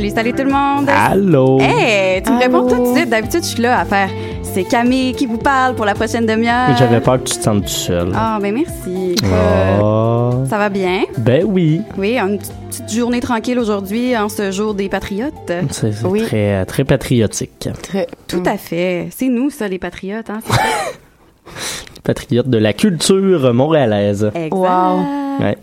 Salut, 0.00 0.12
salut 0.14 0.32
tout 0.32 0.44
le 0.44 0.50
monde. 0.50 0.88
Allô? 0.88 1.60
Hey, 1.60 2.22
tu 2.22 2.32
me 2.32 2.38
réponds 2.38 2.66
tout 2.66 2.80
de 2.90 2.96
suite. 2.96 3.10
D'habitude, 3.10 3.42
je 3.42 3.48
suis 3.48 3.60
là 3.62 3.80
à 3.80 3.84
faire. 3.84 4.08
C'est 4.42 4.64
Camille 4.64 5.12
qui 5.12 5.26
vous 5.26 5.36
parle 5.36 5.74
pour 5.74 5.84
la 5.84 5.92
prochaine 5.94 6.24
demi-heure. 6.24 6.74
J'avais 6.78 7.00
peur 7.02 7.22
que 7.22 7.28
tu 7.28 7.36
te 7.36 7.42
sentes 7.42 7.64
tout 7.64 7.68
seul. 7.68 8.10
Ah, 8.14 8.38
ben 8.40 8.54
merci. 8.54 9.14
Euh, 9.22 9.78
Oh. 9.82 10.46
ça 10.48 10.56
va 10.56 10.70
bien? 10.70 11.02
Ben 11.18 11.44
oui. 11.46 11.82
Oui, 11.98 12.16
une 12.18 12.38
petite- 12.38 12.90
journée 12.90 13.20
tranquille 13.20 13.58
aujourd'hui 13.58 14.16
en 14.16 14.30
ce 14.30 14.50
jour 14.50 14.72
des 14.72 14.88
patriotes. 14.88 15.52
C'est 15.70 15.92
Oui. 16.06 16.22
très, 16.24 16.64
très 16.64 16.84
patriotique. 16.84 17.68
Tout 18.26 18.42
à 18.46 18.56
fait. 18.56 19.08
C'est 19.14 19.28
nous, 19.28 19.50
ça, 19.50 19.68
les 19.68 19.78
patriotes. 19.78 20.30
Hein? 20.30 20.38
C'est 20.46 22.02
Patriote 22.04 22.48
de 22.48 22.56
la 22.56 22.72
culture 22.72 23.52
montréalaise. 23.52 24.30
exact. 24.34 24.54
Ouais. 25.40 25.58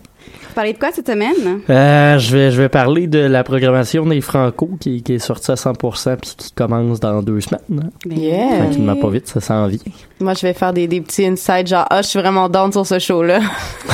Vous 0.57 0.61
parlez 0.63 0.73
de 0.73 0.79
quoi 0.79 0.89
cette 0.91 1.05
semaine? 1.05 1.61
Euh, 1.69 2.17
je 2.17 2.35
vais 2.35 2.49
je 2.49 2.59
vais 2.59 2.67
parler 2.67 3.05
de 3.05 3.19
la 3.19 3.43
programmation 3.43 4.07
des 4.07 4.21
Franco 4.21 4.71
qui, 4.79 5.03
qui 5.03 5.13
est 5.13 5.19
sortie 5.19 5.51
à 5.51 5.53
100% 5.53 6.15
puis 6.17 6.33
qui 6.35 6.51
commence 6.51 6.99
dans 6.99 7.21
deux 7.21 7.41
semaines. 7.41 7.61
Ben, 7.69 7.89
Yeah. 8.07 8.57
Tranquillement 8.63 8.95
pas 8.95 9.09
vite, 9.11 9.27
ça 9.27 9.39
s'en 9.39 9.67
vient. 9.67 9.77
Moi, 10.19 10.33
je 10.33 10.41
vais 10.47 10.53
faire 10.53 10.73
des, 10.73 10.87
des 10.87 10.99
petits 10.99 11.27
insights, 11.27 11.67
genre, 11.67 11.85
ah, 11.91 12.01
je 12.01 12.07
suis 12.07 12.19
vraiment 12.19 12.49
down 12.49 12.71
sur 12.71 12.87
ce 12.87 12.97
show-là. 12.97 13.39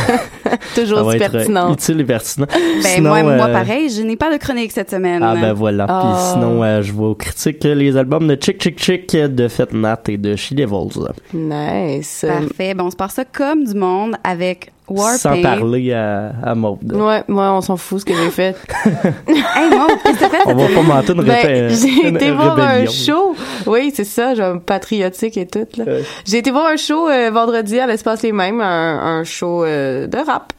Toujours 0.76 1.12
Ça 1.12 1.18
être 1.18 1.32
pertinent. 1.34 1.74
utile 1.74 2.00
et 2.00 2.04
pertinent. 2.06 2.48
Ben, 2.50 2.82
Sinon, 2.82 3.10
moi, 3.10 3.24
moi, 3.24 3.34
euh, 3.34 3.52
pareil, 3.52 3.90
je 3.90 4.02
n'ai 4.02 4.16
pas 4.16 4.32
de 4.32 4.38
chronique 4.38 4.72
cette 4.72 4.90
semaine. 4.92 5.22
Ah 5.22 5.36
ben 5.36 5.52
voilà. 5.52 5.86
Puis 5.86 5.96
Ah. 5.98 6.32
sinon, 6.34 6.64
euh, 6.64 6.82
je 6.82 6.94
vais 6.94 7.16
critique 7.18 7.62
les 7.66 7.98
albums 7.98 8.26
de 8.26 8.38
Chick 8.42 8.62
Chick 8.64 8.80
Chick 8.82 9.12
de 9.18 9.50
Fat 9.50 9.68
Nat 9.74 10.00
et 10.08 10.18
de 10.18 10.38
She 10.38 10.54
Devils. 10.54 10.98
Nice. 11.34 12.24
Parfait. 12.26 12.74
Bon, 12.74 12.86
on 12.86 12.92
se 12.92 12.96
part 12.96 13.12
ça 13.12 13.26
comme 13.26 13.66
du 13.66 13.74
monde 13.74 14.16
avec 14.24 14.72
Warpaint. 14.94 15.18
Sans 15.18 15.42
parler 15.42 15.94
à, 15.94 16.32
à 16.44 16.56
Maud. 16.56 16.80
Ouais, 16.94 17.24
moi, 17.28 17.52
on 17.54 17.62
s'en 17.62 17.78
fout 17.78 18.00
ce 18.00 18.06
que 18.06 18.14
j'ai 18.14 18.30
fait. 18.30 18.56
Hey, 19.28 19.70
Maud, 19.70 19.90
qu'est-ce 20.04 20.16
que 20.16 20.20
t'as 20.20 20.30
fait? 20.30 20.38
On 20.48 20.56
va 20.56 20.68
pas 20.68 20.82
monter 20.82 21.14
une, 21.14 21.24
Ben, 21.24 21.70
j'ai 21.74 22.08
une 22.10 22.16
été 22.16 22.32
voir 22.32 22.60
un 22.60 22.86
show. 22.86 23.36
Oui, 23.68 23.92
c'est 23.96 24.04
ça, 24.04 24.34
genre 24.36 24.60
patriotique 24.62 25.38
et 25.38 25.48
tout. 25.48 25.68
Là. 25.78 25.84
Ouais. 25.86 26.04
J'ai 26.26 26.38
été 26.40 26.52
voir 26.52 26.68
un 26.68 26.78
show 26.78 27.08
euh, 27.10 27.30
vendredi 27.32 27.80
à 27.80 27.88
l'espace 27.88 28.22
Les 28.24 28.32
Mêmes, 28.32 28.62
un, 28.62 29.20
un 29.20 29.24
show 29.24 29.64
euh, 29.64 30.08
de 30.08 30.18
rap, 30.18 30.54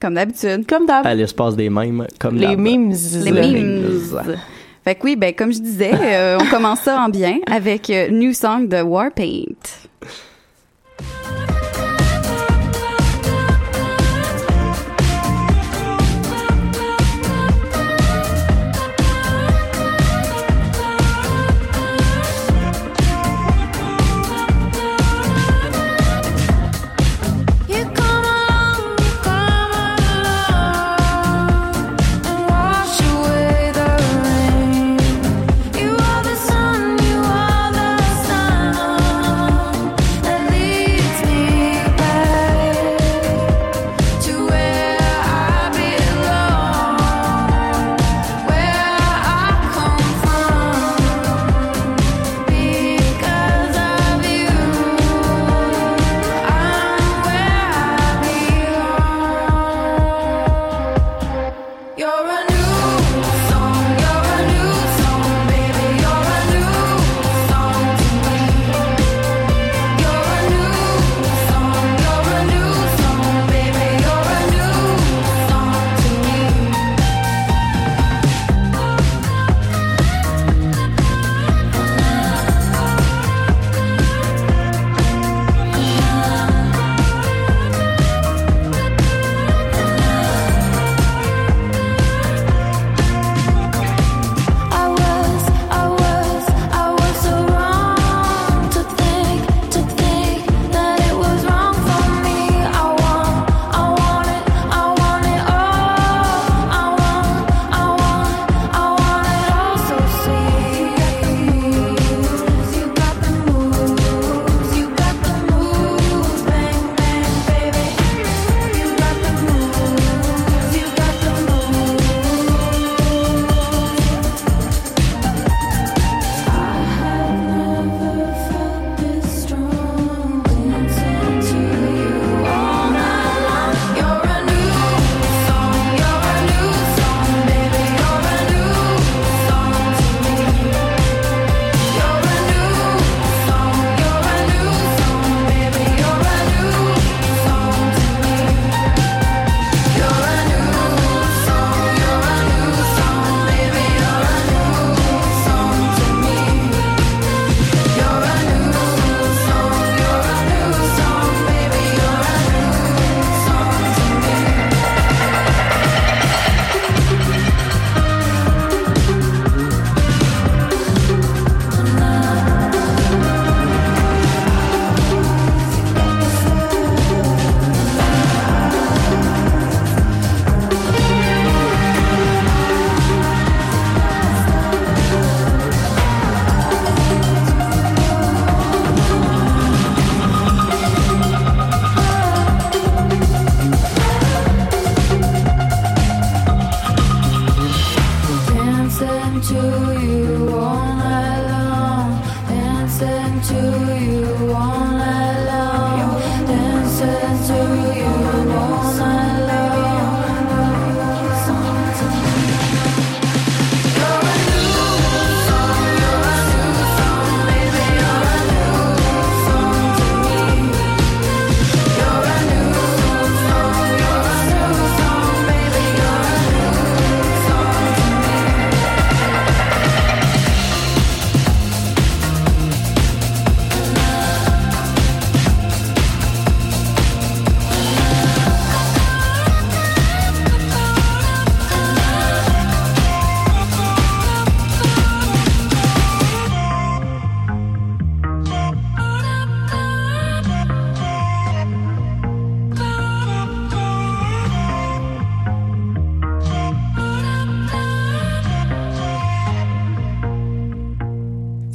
Comme 0.00 0.14
d'habitude. 0.14 0.66
comme 0.68 0.86
d'hab. 0.86 1.06
À 1.06 1.14
l'espace 1.14 1.56
des 1.56 1.70
mêmes, 1.70 2.06
comme 2.18 2.36
Les 2.36 2.56
memes. 2.56 2.92
Les 3.22 3.30
Le 3.30 3.40
memes. 3.40 4.36
Fait 4.84 4.94
que 4.94 5.00
oui, 5.04 5.16
ben 5.16 5.34
comme 5.34 5.52
je 5.52 5.58
disais, 5.58 5.90
euh, 6.00 6.38
on 6.40 6.46
commence 6.46 6.80
ça 6.82 7.00
en 7.00 7.08
bien 7.08 7.38
avec 7.50 7.90
euh, 7.90 8.08
New 8.10 8.32
Song 8.32 8.68
de 8.68 8.82
Warpaint. 8.82 9.42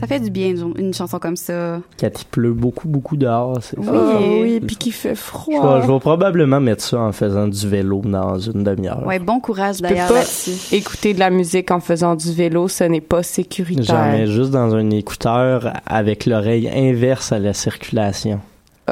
Ça 0.01 0.07
fait 0.07 0.19
du 0.19 0.29
bien, 0.29 0.49
une, 0.49 0.73
une 0.77 0.93
chanson 0.93 1.17
comme 1.19 1.35
ça. 1.37 1.79
Quand 1.99 2.07
il 2.21 2.25
pleut 2.25 2.51
beaucoup, 2.53 2.87
beaucoup 2.89 3.15
dehors, 3.15 3.57
c'est 3.61 3.77
Oui. 3.79 3.85
ça. 3.85 4.19
Et- 4.21 4.41
oui, 4.41 4.59
puis 4.59 4.75
qu'il 4.75 4.91
fait 4.93 5.15
Je 5.15 5.19
froid. 5.21 5.77
vais, 5.79 5.85
je 5.87 5.91
vais 5.91 5.99
probablement 5.99 6.59
mettre 6.59 6.83
ça 6.83 6.99
en 6.99 7.11
faisant 7.11 7.47
du 7.47 7.67
vélo 7.69 8.01
dans 8.03 8.37
une 8.39 8.63
demi-heure. 8.63 9.05
Ouais, 9.05 9.19
bon 9.19 9.39
courage 9.39 9.79
d'ailleurs 9.81 10.07
pas 10.09 10.15
là-dessus. 10.15 10.75
écouter 10.75 11.13
de 11.13 11.19
la 11.19 11.29
musique 11.29 11.71
en 11.71 11.79
faisant 11.79 12.15
du 12.15 12.33
vélo, 12.33 12.67
ce 12.67 12.83
n'est 12.83 12.99
pas 12.99 13.23
sécuritaire. 13.23 13.85
Jamais, 13.85 14.27
juste 14.27 14.51
dans 14.51 14.75
un 14.75 14.89
écouteur 14.89 15.71
avec 15.85 16.25
l'oreille 16.25 16.69
inverse 16.69 17.31
à 17.31 17.39
la 17.39 17.53
circulation. 17.53 18.39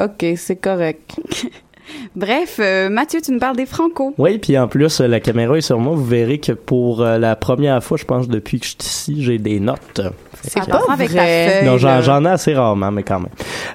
Ok, 0.00 0.24
c'est 0.36 0.56
correct. 0.56 1.16
Bref, 2.16 2.58
euh, 2.58 2.88
Mathieu, 2.88 3.20
tu 3.20 3.32
nous 3.32 3.38
parles 3.38 3.56
des 3.56 3.66
Franco. 3.66 4.14
Oui, 4.18 4.38
puis 4.38 4.58
en 4.58 4.68
plus, 4.68 5.00
euh, 5.00 5.06
la 5.06 5.20
caméra 5.20 5.56
est 5.56 5.60
sur 5.60 5.78
moi. 5.78 5.94
Vous 5.94 6.04
verrez 6.04 6.38
que 6.38 6.52
pour 6.52 7.02
euh, 7.02 7.18
la 7.18 7.36
première 7.36 7.82
fois, 7.82 7.96
je 7.96 8.04
pense, 8.04 8.28
depuis 8.28 8.58
que 8.58 8.66
je 8.66 8.70
suis 8.70 8.78
ici, 8.80 9.22
j'ai 9.22 9.38
des 9.38 9.60
notes. 9.60 10.00
C'est 10.42 10.66
pas 10.68 10.82
avec 10.88 11.08
ta 11.08 11.14
vrai. 11.14 11.60
feuille. 11.60 11.68
Non, 11.68 11.78
j'en, 11.78 12.24
ai 12.24 12.28
assez 12.28 12.54
rarement, 12.54 12.90
mais 12.90 13.02
quand 13.02 13.20
même. 13.20 13.28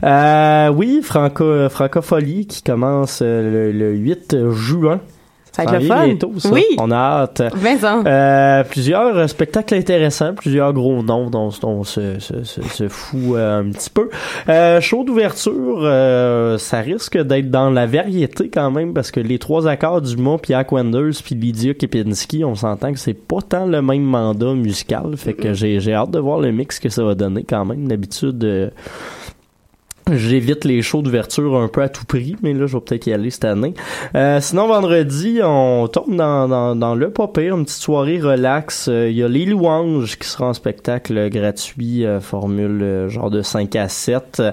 Euh, 0.03 0.69
oui, 0.69 1.01
Franco, 1.03 1.69
Francofolie 1.69 2.47
qui 2.47 2.63
commence 2.63 3.21
le, 3.21 3.71
le 3.71 3.93
8 3.93 4.51
juin. 4.51 4.99
Ça 5.55 5.63
va 5.63 5.75
être 5.75 5.81
le 5.81 5.85
vient 5.85 5.95
fun. 5.95 6.05
bientôt, 6.07 6.31
ça. 6.37 6.49
Oui. 6.51 6.65
On 6.77 6.91
a 6.91 6.95
hâte. 6.95 7.41
Euh, 8.05 8.63
plusieurs 8.63 9.15
euh, 9.17 9.27
spectacles 9.27 9.75
intéressants, 9.75 10.33
plusieurs 10.33 10.73
gros 10.73 11.01
noms 11.01 11.29
dont, 11.29 11.49
on 11.63 11.83
se, 11.83 12.19
se, 12.19 12.43
se, 12.43 12.61
se 12.61 12.87
fout 12.89 13.35
euh, 13.35 13.61
un 13.61 13.71
petit 13.71 13.89
peu. 13.89 14.09
Euh, 14.49 14.81
show 14.81 15.03
d'ouverture, 15.03 15.79
euh, 15.81 16.57
ça 16.57 16.79
risque 16.79 17.17
d'être 17.17 17.49
dans 17.49 17.69
la 17.69 17.85
variété 17.85 18.49
quand 18.49 18.69
même 18.71 18.93
parce 18.93 19.11
que 19.11 19.19
les 19.19 19.39
trois 19.39 19.67
accords 19.67 20.01
du 20.01 20.17
mot, 20.17 20.37
Pierre 20.37 20.65
Wenders 20.69 21.21
puis 21.23 21.35
Lydia 21.35 21.73
Kepinski, 21.73 22.43
on 22.43 22.55
s'entend 22.55 22.91
que 22.91 22.99
c'est 22.99 23.13
pas 23.13 23.39
tant 23.47 23.65
le 23.65 23.81
même 23.81 24.03
mandat 24.03 24.53
musical, 24.53 25.15
fait 25.15 25.33
que 25.33 25.53
j'ai 25.53 25.79
j'ai 25.79 25.93
hâte 25.93 26.11
de 26.11 26.19
voir 26.19 26.39
le 26.39 26.51
mix 26.51 26.79
que 26.79 26.89
ça 26.89 27.03
va 27.03 27.15
donner 27.15 27.45
quand 27.47 27.63
même. 27.65 27.87
D'habitude, 27.87 28.43
euh, 28.43 28.69
J'évite 30.11 30.65
les 30.65 30.83
shows 30.83 31.01
d'ouverture 31.01 31.55
un 31.55 31.67
peu 31.67 31.81
à 31.81 31.89
tout 31.89 32.05
prix, 32.05 32.35
mais 32.43 32.53
là, 32.53 32.67
je 32.67 32.77
vais 32.77 32.81
peut-être 32.81 33.07
y 33.07 33.13
aller 33.13 33.31
cette 33.31 33.45
année. 33.45 33.73
Euh, 34.13 34.39
sinon, 34.39 34.67
vendredi, 34.67 35.39
on 35.43 35.87
tombe 35.87 36.15
dans, 36.15 36.47
dans, 36.47 36.75
dans 36.75 36.93
le 36.93 37.09
pas 37.09 37.27
pire, 37.27 37.57
une 37.57 37.65
petite 37.65 37.81
soirée 37.81 38.19
relax. 38.19 38.87
Euh, 38.87 39.09
Il 39.09 39.17
y 39.17 39.23
a 39.23 39.27
Les 39.27 39.45
Louanges 39.45 40.19
qui 40.19 40.27
sera 40.27 40.45
en 40.47 40.53
spectacle 40.53 41.29
gratuit, 41.31 42.05
euh, 42.05 42.19
formule 42.19 42.83
euh, 42.83 43.09
genre 43.09 43.31
de 43.31 43.41
5 43.41 43.75
à 43.77 43.89
7. 43.89 44.43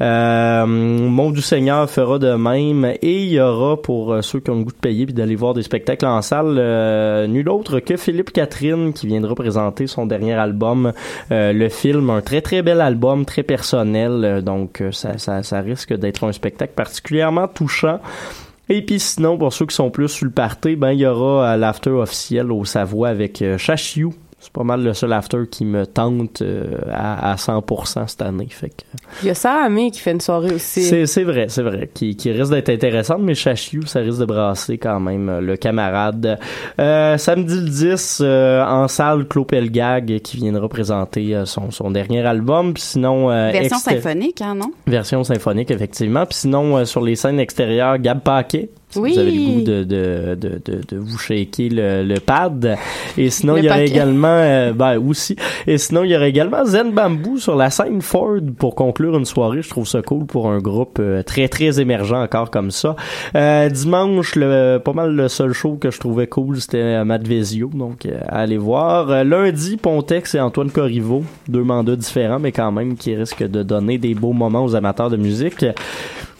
Euh, 0.00 1.30
du 1.32 1.42
Seigneur 1.42 1.90
fera 1.90 2.18
de 2.20 2.32
même. 2.34 2.84
Et 3.02 3.24
il 3.24 3.30
y 3.30 3.40
aura, 3.40 3.82
pour 3.82 4.12
euh, 4.12 4.22
ceux 4.22 4.38
qui 4.38 4.50
ont 4.50 4.58
le 4.58 4.64
goût 4.64 4.72
de 4.72 4.76
payer 4.76 5.06
puis 5.06 5.14
d'aller 5.14 5.34
voir 5.34 5.54
des 5.54 5.62
spectacles 5.62 6.06
en 6.06 6.22
salle, 6.22 6.56
euh, 6.58 7.26
nul 7.26 7.48
autre 7.48 7.80
que 7.80 7.96
Philippe 7.96 8.32
Catherine 8.32 8.92
qui 8.92 9.08
viendra 9.08 9.34
présenter 9.34 9.88
son 9.88 10.06
dernier 10.06 10.34
album, 10.34 10.92
euh, 11.32 11.52
le 11.52 11.68
film. 11.68 12.10
Un 12.10 12.20
très 12.20 12.42
très 12.42 12.62
bel 12.62 12.80
album, 12.80 13.24
très 13.24 13.42
personnel. 13.42 14.24
euh, 14.24 14.40
donc, 14.40 14.80
euh, 14.80 14.90
ça, 15.16 15.60
risque 15.60 15.94
d'être 15.94 16.24
un 16.24 16.32
spectacle 16.32 16.74
particulièrement 16.74 17.48
touchant. 17.48 18.00
Et 18.68 18.82
puis 18.82 19.00
sinon, 19.00 19.36
pour 19.36 19.52
ceux 19.52 19.66
qui 19.66 19.74
sont 19.74 19.90
plus 19.90 20.08
sur 20.08 20.26
le 20.26 20.30
party, 20.30 20.76
ben 20.76 20.92
il 20.92 21.00
y 21.00 21.06
aura 21.06 21.52
euh, 21.52 21.56
l'after 21.56 21.90
officiel 21.90 22.52
au 22.52 22.64
Savoie 22.64 23.08
avec 23.08 23.42
euh, 23.42 23.58
Chachiou. 23.58 24.14
C'est 24.40 24.52
pas 24.52 24.64
mal 24.64 24.82
le 24.82 24.94
seul 24.94 25.12
after 25.12 25.46
qui 25.50 25.66
me 25.66 25.86
tente 25.86 26.40
euh, 26.40 26.78
à, 26.90 27.32
à 27.32 27.34
100% 27.36 28.08
cette 28.08 28.22
année. 28.22 28.48
Fait 28.50 28.70
que 28.70 28.82
Il 29.22 29.28
y 29.28 29.30
a 29.30 29.34
Sarah 29.34 29.64
Amé 29.66 29.90
qui 29.90 30.00
fait 30.00 30.12
une 30.12 30.20
soirée 30.20 30.54
aussi. 30.54 30.82
c'est, 31.06 31.24
vrai, 31.24 31.46
c'est 31.48 31.62
vrai, 31.62 31.90
qui, 31.92 32.16
qui 32.16 32.32
risque 32.32 32.50
d'être 32.50 32.70
intéressante, 32.70 33.20
mais 33.20 33.34
Chachiou, 33.34 33.84
ça 33.86 34.00
risque 34.00 34.18
de 34.18 34.24
brasser 34.24 34.78
quand 34.78 34.98
même 34.98 35.28
euh, 35.28 35.40
le 35.42 35.56
camarade. 35.56 36.38
Euh, 36.78 37.18
samedi 37.18 37.54
le 37.60 37.68
10, 37.68 38.20
euh, 38.22 38.64
en 38.64 38.88
salle, 38.88 39.26
Claude 39.28 39.46
Pelgag 39.46 40.20
qui 40.20 40.38
viendra 40.38 40.68
présenter 40.68 41.34
euh, 41.34 41.44
son, 41.44 41.70
son 41.70 41.90
dernier 41.90 42.24
album. 42.24 42.72
Puis 42.72 42.82
sinon, 42.82 43.30
euh, 43.30 43.50
Version 43.50 43.78
symphonique, 43.78 44.40
hein, 44.40 44.54
non? 44.54 44.72
Version 44.86 45.22
symphonique, 45.22 45.70
effectivement. 45.70 46.24
Puis 46.24 46.38
sinon, 46.38 46.78
euh, 46.78 46.84
sur 46.86 47.02
les 47.02 47.16
scènes 47.16 47.40
extérieures, 47.40 47.98
Gab 47.98 48.20
Paquet. 48.20 48.70
Si 48.90 48.98
Oui. 48.98 49.12
vous 49.14 49.18
avez 49.20 49.30
le 49.30 49.52
goût 49.52 49.60
de, 49.60 49.84
de, 49.84 50.34
de, 50.34 50.60
de, 50.64 50.80
de 50.88 50.96
vous 50.98 51.16
shaker 51.16 51.68
le, 51.70 52.02
le 52.02 52.20
pad. 52.20 52.76
Et 53.16 53.30
sinon, 53.30 53.54
Le 53.54 53.60
il 53.60 53.64
y 53.66 53.68
aurait 53.68 53.86
également, 53.86 54.26
euh, 54.28 54.72
ben, 54.72 54.98
aussi. 54.98 55.36
Et 55.66 55.78
sinon, 55.78 56.02
il 56.04 56.10
y 56.10 56.16
aurait 56.16 56.28
également 56.30 56.64
Zen 56.64 56.90
Bamboo 56.92 57.38
sur 57.38 57.54
la 57.54 57.70
scène 57.70 58.02
Ford 58.02 58.38
pour 58.58 58.74
conclure 58.74 59.16
une 59.16 59.24
soirée. 59.24 59.62
Je 59.62 59.70
trouve 59.70 59.86
ça 59.86 60.02
cool 60.02 60.26
pour 60.26 60.50
un 60.50 60.58
groupe 60.58 60.98
euh, 61.00 61.22
très, 61.22 61.46
très 61.48 61.80
émergent 61.80 62.14
encore 62.20 62.50
comme 62.50 62.72
ça. 62.72 62.96
Euh, 63.36 63.68
dimanche, 63.68 64.34
le, 64.34 64.78
pas 64.78 64.92
mal 64.92 65.14
le 65.14 65.28
seul 65.28 65.52
show 65.52 65.76
que 65.80 65.90
je 65.92 66.00
trouvais 66.00 66.26
cool, 66.26 66.60
c'était 66.60 66.78
euh, 66.78 67.04
Matt 67.04 67.26
Vezio. 67.26 67.70
Donc, 67.72 68.08
aller 68.28 68.56
voir. 68.58 69.22
Lundi, 69.24 69.76
Pontex 69.76 70.34
et 70.34 70.40
Antoine 70.40 70.70
Corriveau. 70.70 71.22
Deux 71.48 71.62
mandats 71.62 71.94
différents, 71.96 72.40
mais 72.40 72.50
quand 72.50 72.72
même 72.72 72.96
qui 72.96 73.14
risquent 73.14 73.48
de 73.48 73.62
donner 73.62 73.98
des 73.98 74.14
beaux 74.14 74.32
moments 74.32 74.64
aux 74.64 74.74
amateurs 74.74 75.10
de 75.10 75.16
musique. 75.16 75.64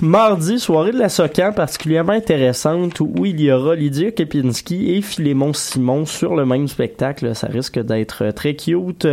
Mardi, 0.01 0.59
soirée 0.59 0.93
de 0.93 0.99
la 0.99 1.11
Socan 1.11 1.53
particulièrement 1.55 2.13
intéressante 2.13 2.40
où 3.01 3.27
il 3.27 3.41
y 3.41 3.53
aura 3.53 3.75
Lydia 3.75 4.11
Kepinski 4.11 4.95
et 4.95 5.03
Philémon 5.03 5.53
Simon 5.53 6.05
sur 6.07 6.35
le 6.35 6.47
même 6.47 6.69
spectacle. 6.69 7.35
Ça 7.35 7.47
risque 7.47 7.79
d'être 7.79 8.25
euh, 8.25 8.33
très 8.33 8.55
cute. 8.55 9.07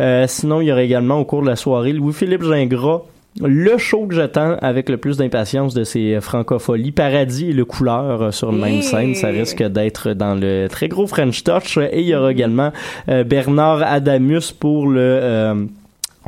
Euh, 0.00 0.26
sinon, 0.28 0.60
il 0.60 0.68
y 0.68 0.72
aura 0.72 0.82
également 0.82 1.18
au 1.18 1.24
cours 1.24 1.42
de 1.42 1.48
la 1.48 1.56
soirée 1.56 1.92
Louis-Philippe 1.92 2.42
Gingras 2.42 3.02
le 3.40 3.78
show 3.78 4.06
que 4.06 4.14
j'attends 4.14 4.56
avec 4.60 4.88
le 4.88 4.98
plus 4.98 5.16
d'impatience 5.16 5.72
de 5.72 5.84
ces 5.84 6.20
francopholies, 6.20 6.92
Paradis 6.92 7.50
et 7.50 7.52
le 7.52 7.64
Couleur 7.64 8.22
euh, 8.22 8.30
sur 8.30 8.50
une 8.50 8.60
même 8.60 8.74
Hey! 8.74 8.82
scène, 8.82 9.14
ça 9.14 9.28
risque 9.28 9.62
d'être 9.62 10.12
dans 10.12 10.34
le 10.34 10.68
très 10.68 10.88
gros 10.88 11.06
French 11.06 11.42
Touch. 11.42 11.78
Et 11.78 12.00
il 12.00 12.08
y 12.08 12.14
aura 12.14 12.30
également 12.30 12.72
euh, 13.08 13.24
Bernard 13.24 13.82
Adamus 13.82 14.52
pour 14.52 14.86
le 14.86 15.00
euh, 15.00 15.54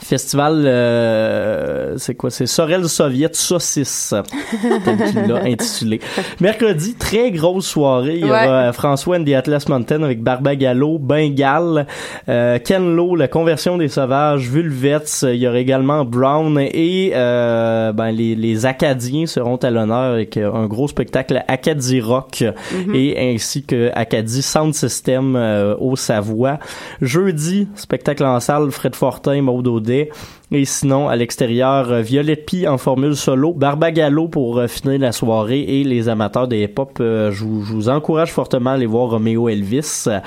festival, 0.02 0.64
euh, 0.66 1.94
c'est 1.98 2.14
quoi, 2.14 2.30
c'est 2.30 2.46
Sorel 2.46 2.88
Soviet 2.88 3.30
Saucisse, 3.34 4.14
tel 4.84 4.96
qu'il 5.10 5.20
l'a 5.22 5.42
intitulé. 5.44 6.00
Mercredi, 6.40 6.94
très 6.94 7.30
grosse 7.30 7.66
soirée, 7.66 8.14
il 8.16 8.20
y 8.20 8.24
aura 8.24 8.34
Ouais. 8.42 8.48
euh, 8.48 8.72
François 8.72 9.16
and 9.18 9.24
the 9.24 9.30
Atlas 9.34 9.68
Mountain 9.68 10.02
avec 10.02 10.22
Barbagallo, 10.22 10.98
Bengal, 10.98 11.86
euh, 12.28 12.58
Ken 12.58 12.94
Lo, 12.96 13.14
La 13.16 13.28
Conversion 13.28 13.78
des 13.78 13.88
Sauvages, 13.88 14.48
Vulvets, 14.48 15.04
il 15.22 15.36
y 15.36 15.46
aura 15.48 15.58
également 15.58 16.04
Brown 16.04 16.58
et 16.58 17.12
euh, 17.14 17.92
ben, 17.92 18.10
les, 18.10 18.34
les 18.34 18.66
Acadiens 18.66 19.26
seront 19.26 19.56
à 19.56 19.70
l'honneur 19.70 20.12
avec 20.14 20.36
euh, 20.36 20.52
un 20.52 20.66
gros 20.66 20.88
spectacle 20.88 21.42
Acadie 21.48 22.00
Rock 22.00 22.44
et 22.92 23.32
ainsi 23.34 23.62
que 23.64 23.90
Acadie 23.94 24.42
Sound 24.42 24.74
System 24.74 25.36
euh, 25.36 25.74
au 25.78 25.96
Savoie. 25.96 26.58
Jeudi, 27.00 27.68
spectacle 27.76 28.24
en 28.24 28.40
salle, 28.40 28.70
Fred 28.70 28.94
Fortin, 28.96 29.42
Maud 29.42 29.66
Et 29.90 30.64
sinon, 30.64 31.08
à 31.08 31.16
l'extérieur, 31.16 31.90
euh, 31.90 32.00
Violette 32.00 32.46
Pie 32.46 32.68
en 32.68 32.78
formule 32.78 33.16
solo, 33.16 33.52
Barbagallo 33.52 34.28
pour 34.28 34.58
euh, 34.58 34.68
finir 34.68 35.00
la 35.00 35.10
soirée 35.10 35.60
et 35.60 35.84
les 35.84 36.08
amateurs 36.08 36.46
de 36.46 36.56
hip-hop, 36.56 36.98
euh, 37.00 37.32
je, 37.32 37.44
vous, 37.44 37.88
encourage 37.88 38.30
fortement 38.30 38.70
à 38.70 38.72
aller 38.74 38.86
voir 38.86 39.10
Romeo 39.10 39.48
Elvis. 39.48 40.04
Moi, 40.06 40.20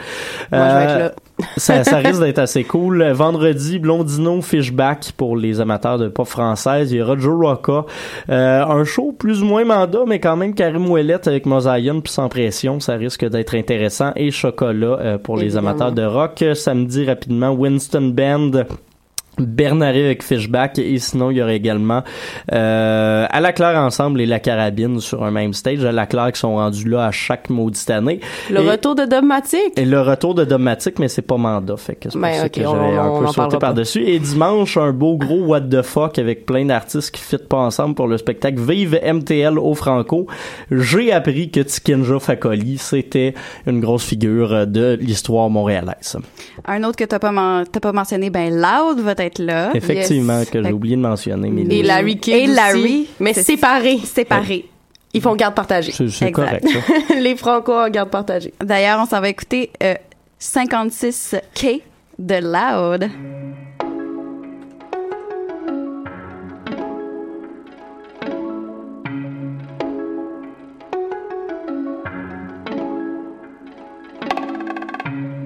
je 0.52 0.56
vais 0.58 0.84
être 0.84 1.00
là. 1.00 1.12
ça, 1.56 1.84
ça 1.84 1.98
risque 2.04 2.20
d'être 2.20 2.40
assez 2.40 2.64
cool. 2.64 3.04
Vendredi, 3.12 3.80
Blondino 3.80 4.42
Fishback 4.42 5.14
pour 5.16 5.38
les 5.38 5.62
amateurs 5.62 5.98
de 5.98 6.10
pop 6.10 6.28
française. 6.28 6.92
Il 6.92 6.98
y 6.98 7.02
aura 7.02 7.18
Joe 7.18 7.46
Rocca. 7.46 7.86
Euh, 8.30 8.66
un 8.66 8.84
show 8.84 9.14
plus 9.18 9.44
ou 9.44 9.46
moins 9.46 9.64
mandat, 9.64 10.04
mais 10.08 10.20
quand 10.20 10.36
même 10.36 10.54
Karim 10.54 10.90
Ouellette 10.90 11.28
avec 11.28 11.46
Mosaïon 11.46 12.02
puis 12.02 12.12
sans 12.12 12.28
pression. 12.28 12.80
Ça 12.80 12.96
risque 12.96 13.26
d'être 13.26 13.56
intéressant. 13.56 14.12
Et 14.16 14.32
Chocolat 14.32 14.98
euh, 15.00 15.18
pour 15.18 15.38
les 15.38 15.58
amateurs 15.58 15.92
de 15.92 16.04
rock. 16.04 16.44
Samedi, 16.54 17.06
rapidement, 17.06 17.52
Winston 17.52 18.14
Band. 18.14 18.52
Bernaret 19.39 20.06
avec 20.06 20.24
Fishback 20.24 20.79
et 20.79 20.98
sinon 21.00 21.32
il 21.32 21.38
y 21.38 21.41
aurait 21.41 21.56
également 21.56 22.03
euh, 22.53 23.25
à 23.29 23.39
la 23.41 23.53
Claire 23.53 23.77
ensemble 23.79 24.22
et 24.22 24.25
la 24.25 24.39
carabine 24.39 25.00
sur 25.00 25.24
un 25.24 25.32
même 25.32 25.53
stage 25.53 25.84
à 25.86 25.91
la 25.91 26.06
Claire 26.06 26.32
qui 26.32 26.39
sont 26.39 26.56
rendus 26.56 26.88
là 26.88 27.06
à 27.06 27.12
chaque 27.12 27.50
maudite 27.50 27.89
année 27.89 28.20
Le 28.50 28.62
Et- 28.62 28.70
retour 28.72 28.96
de 28.96 29.06
Dogmatic? 29.06 29.74
et 29.77 29.86
le 29.86 30.01
retour 30.01 30.34
de 30.36 30.46
Domatic, 30.46 31.00
mais 31.00 31.08
c'est 31.08 31.22
pas 31.22 31.38
mandat, 31.38 31.77
fait 31.77 31.96
que 31.96 32.10
c'est 32.10 32.20
Ben, 32.20 32.34
ça 32.34 32.46
ok, 32.46 32.51
que 32.51 32.62
j'avais 32.62 32.98
un 32.98 33.20
peu 33.20 33.27
sauté 33.27 33.50
pas. 33.51 33.60
par-dessus. 33.60 34.03
Et 34.03 34.20
dimanche, 34.20 34.77
un 34.77 34.91
beau 34.91 35.17
gros 35.17 35.46
what 35.46 35.62
the 35.62 35.82
fuck 35.82 36.17
avec 36.20 36.46
plein 36.46 36.65
d'artistes 36.65 37.12
qui 37.12 37.22
fit 37.22 37.38
pas 37.38 37.58
ensemble 37.58 37.96
pour 37.96 38.08
le 38.08 38.17
spectacle 38.17 38.60
Vive 38.60 39.00
MTL 39.03 39.60
au 39.60 39.74
Franco. 39.74 40.27
J'ai 40.72 41.12
appris 41.12 41.50
que 41.51 41.60
Tikinja 41.60 42.20
Fakoli, 42.20 42.77
c'était 42.77 43.34
une 43.65 43.79
grosse 43.82 44.03
figure 44.06 44.65
de 44.67 44.98
l'histoire 45.00 45.50
montréalaise. 45.50 46.17
Un 46.65 46.84
autre 46.84 46.96
que 46.98 47.03
t'as 47.03 47.20
pas, 47.20 47.63
t'as 47.72 47.79
pas 47.79 47.91
mentionné, 47.91 48.29
ben 48.29 48.53
Loud 48.53 49.00
va 49.01 49.12
être 49.17 49.27
là. 49.40 49.72
Effectivement, 49.74 50.40
Yes. 50.40 50.50
que 50.50 50.64
j'ai 50.64 50.72
oublié 50.72 50.96
de 50.96 51.02
mentionner. 51.02 51.50
Mais 51.50 51.64
Et 51.76 51.84
Larry 51.84 52.18
Kidd 52.20 52.36
Et 52.36 52.44
aussi, 52.44 52.56
Larry. 52.56 53.08
mais 53.20 53.34
séparés. 53.34 53.98
Séparés. 54.04 54.66
Ils 55.14 55.22
font 55.22 55.36
garde 55.36 55.56
partagée. 55.56 55.92
c'est 55.92 56.32
correct, 56.32 56.66
ça. 56.68 57.16
Les 57.20 57.36
Franco 57.36 57.74
en 57.74 57.90
garde 57.90 58.10
partagée. 58.10 58.54
D'ailleurs, 58.64 59.00
on 59.02 59.06
s'en 59.06 59.22
va 59.22 59.30
écouter 59.30 59.72
euh, 59.82 59.96
56K 60.40 61.82
de 62.20 62.36
Loud. 62.36 63.10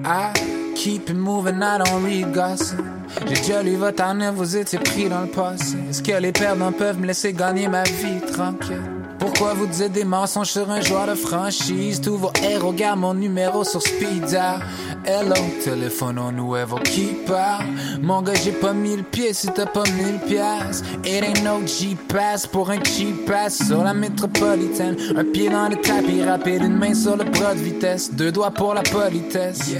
I 0.04 0.32
keep 0.76 1.08
it 1.10 1.16
moving, 1.16 1.62
I 1.62 1.78
don't 1.78 2.02
read 2.04 2.32
gossip. 2.34 2.78
J'ai 3.20 3.34
déjà 3.34 3.62
lu 3.62 3.76
votre 3.76 4.02
année, 4.02 4.30
vous 4.34 4.56
étiez 4.56 4.78
pris 4.78 5.08
dans 5.08 5.22
le 5.22 5.28
passé. 5.28 5.76
Est-ce 5.88 6.02
que 6.02 6.12
les 6.12 6.32
perdants 6.32 6.72
peuvent 6.72 6.98
me 6.98 7.06
laisser 7.06 7.32
gagner 7.32 7.68
ma 7.68 7.82
vie 7.82 8.20
tranquille? 8.32 9.01
Pourquoi 9.22 9.54
vous 9.54 9.68
dites 9.68 9.92
des 9.92 10.04
mensonges 10.04 10.50
sur 10.50 10.68
un 10.68 10.80
joueur 10.80 11.06
de 11.06 11.14
franchise? 11.14 12.00
Tous 12.00 12.16
vos 12.16 12.32
héros 12.42 12.72
gardent 12.72 12.98
mon 12.98 13.14
numéro 13.14 13.62
sur 13.62 13.80
speed 13.80 14.24
dial. 14.24 14.58
Hello, 15.04 15.36
téléphone 15.62 16.18
on 16.18 16.32
nous 16.32 16.56
qui 16.82 17.14
parle. 17.24 17.66
Mon 18.02 18.20
gars, 18.20 18.34
j'ai 18.34 18.50
pas 18.50 18.72
mis 18.72 18.96
le 18.96 19.04
pied 19.04 19.32
si 19.32 19.46
t'as 19.46 19.66
pas 19.66 19.84
mis 19.96 20.10
le 20.10 20.18
pièce. 20.26 20.82
It 21.04 21.22
ain't 21.22 21.44
no 21.44 21.64
G-Pass 21.64 22.48
pour 22.48 22.70
un 22.70 22.82
cheap 22.82 23.24
pass 23.24 23.64
sur 23.64 23.84
la 23.84 23.94
métropolitaine. 23.94 24.96
Un 25.16 25.24
pied 25.24 25.48
dans 25.48 25.68
le 25.68 25.76
tapis 25.76 26.24
rapide, 26.24 26.64
une 26.64 26.76
main 26.76 26.92
sur 26.92 27.16
le 27.16 27.22
bras 27.22 27.54
de 27.54 27.60
vitesse. 27.60 28.12
Deux 28.12 28.32
doigts 28.32 28.50
pour 28.50 28.74
la 28.74 28.82
politesse. 28.82 29.72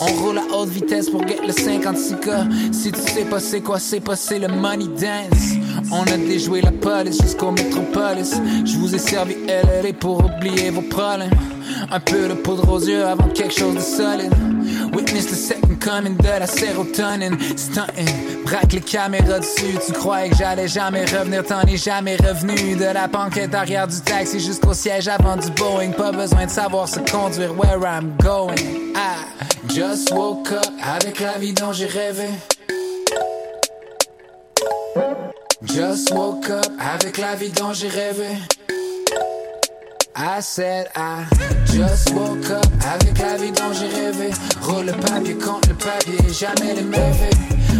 On 0.00 0.06
roule 0.22 0.38
à 0.38 0.56
haute 0.56 0.68
vitesse 0.68 1.10
pour 1.10 1.26
get 1.26 1.40
le 1.44 1.52
56K. 1.52 2.72
Si 2.72 2.92
tu 2.92 3.00
sais 3.00 3.24
pas 3.24 3.40
c'est 3.40 3.60
quoi, 3.60 3.80
c'est 3.80 3.98
pas 3.98 4.14
c'est 4.14 4.38
le 4.38 4.46
money 4.46 4.86
dance. 4.86 5.54
On 5.90 6.02
a 6.02 6.16
déjoué 6.16 6.60
la 6.60 6.72
police 6.72 7.20
jusqu'au 7.20 7.50
métropolis. 7.50 8.40
Vous 8.84 8.94
ai 8.94 8.98
servi 8.98 9.34
LLA 9.46 9.94
pour 9.98 10.22
oublier 10.22 10.68
vos 10.68 10.82
problèmes. 10.82 11.30
Un 11.90 12.00
peu 12.00 12.28
de 12.28 12.34
poudre 12.34 12.70
aux 12.70 12.80
yeux 12.80 13.06
avant 13.06 13.28
quelque 13.28 13.54
chose 13.54 13.74
de 13.76 13.80
solide. 13.80 14.32
Witness 14.92 15.26
the 15.26 15.34
second 15.34 15.76
coming 15.80 16.16
de 16.18 16.28
la 16.28 16.46
sérotonine. 16.46 17.38
Stunting, 17.56 18.44
braque 18.44 18.74
les 18.74 18.82
caméras 18.82 19.38
dessus. 19.38 19.78
Tu 19.86 19.92
croyais 19.92 20.28
que 20.28 20.36
j'allais 20.36 20.68
jamais 20.68 21.06
revenir, 21.06 21.44
t'en 21.44 21.62
es 21.62 21.78
jamais 21.78 22.16
revenu. 22.16 22.76
De 22.76 22.84
la 22.84 23.06
banquette 23.06 23.54
arrière 23.54 23.88
du 23.88 23.98
taxi 24.02 24.38
jusqu'au 24.38 24.74
siège 24.74 25.08
avant 25.08 25.36
du 25.36 25.50
Boeing. 25.52 25.92
Pas 25.92 26.12
besoin 26.12 26.44
de 26.44 26.50
savoir 26.50 26.86
se 26.86 26.98
conduire 26.98 27.56
where 27.58 27.80
I'm 27.86 28.14
going. 28.22 28.58
I 28.94 29.16
just 29.68 30.12
woke 30.12 30.52
up 30.52 30.70
avec 30.82 31.20
la 31.20 31.38
vie 31.38 31.54
dont 31.54 31.72
j'ai 31.72 31.86
rêvé. 31.86 32.28
Just 35.62 36.12
woke 36.12 36.50
up 36.50 36.70
avec 36.78 37.16
la 37.16 37.34
vie 37.34 37.50
dont 37.50 37.72
j'ai 37.72 37.88
rêvé. 37.88 38.28
I 40.16 40.40
said 40.40 40.90
I 40.94 41.26
just 41.66 42.14
woke 42.14 42.48
up 42.48 42.66
avec 42.86 43.18
la 43.18 43.36
vie 43.36 43.50
dont 43.50 43.72
j'ai 43.72 43.88
rêvé. 43.88 44.30
Roule 44.62 44.86
le 44.86 44.92
papier 44.92 45.34
contre 45.34 45.70
le 45.70 45.74
papier, 45.74 46.32
jamais 46.32 46.74
les 46.74 46.82
mauvais. 46.82 47.30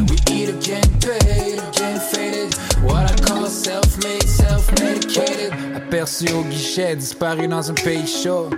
We 0.09 0.19
eat 0.33 0.49
again, 0.49 0.83
paid 1.01 1.61
again, 1.61 2.01
faded. 2.01 2.55
What 2.83 3.11
I 3.11 3.15
call 3.23 3.47
self-made, 3.47 4.27
self-medicated. 4.27 5.53
Aperçu 5.77 6.27
au 6.33 6.43
guichet, 6.43 6.97
disparu 6.97 7.47
dans 7.47 7.71
un 7.71 7.75
pays 7.75 8.07
chaud. 8.07 8.51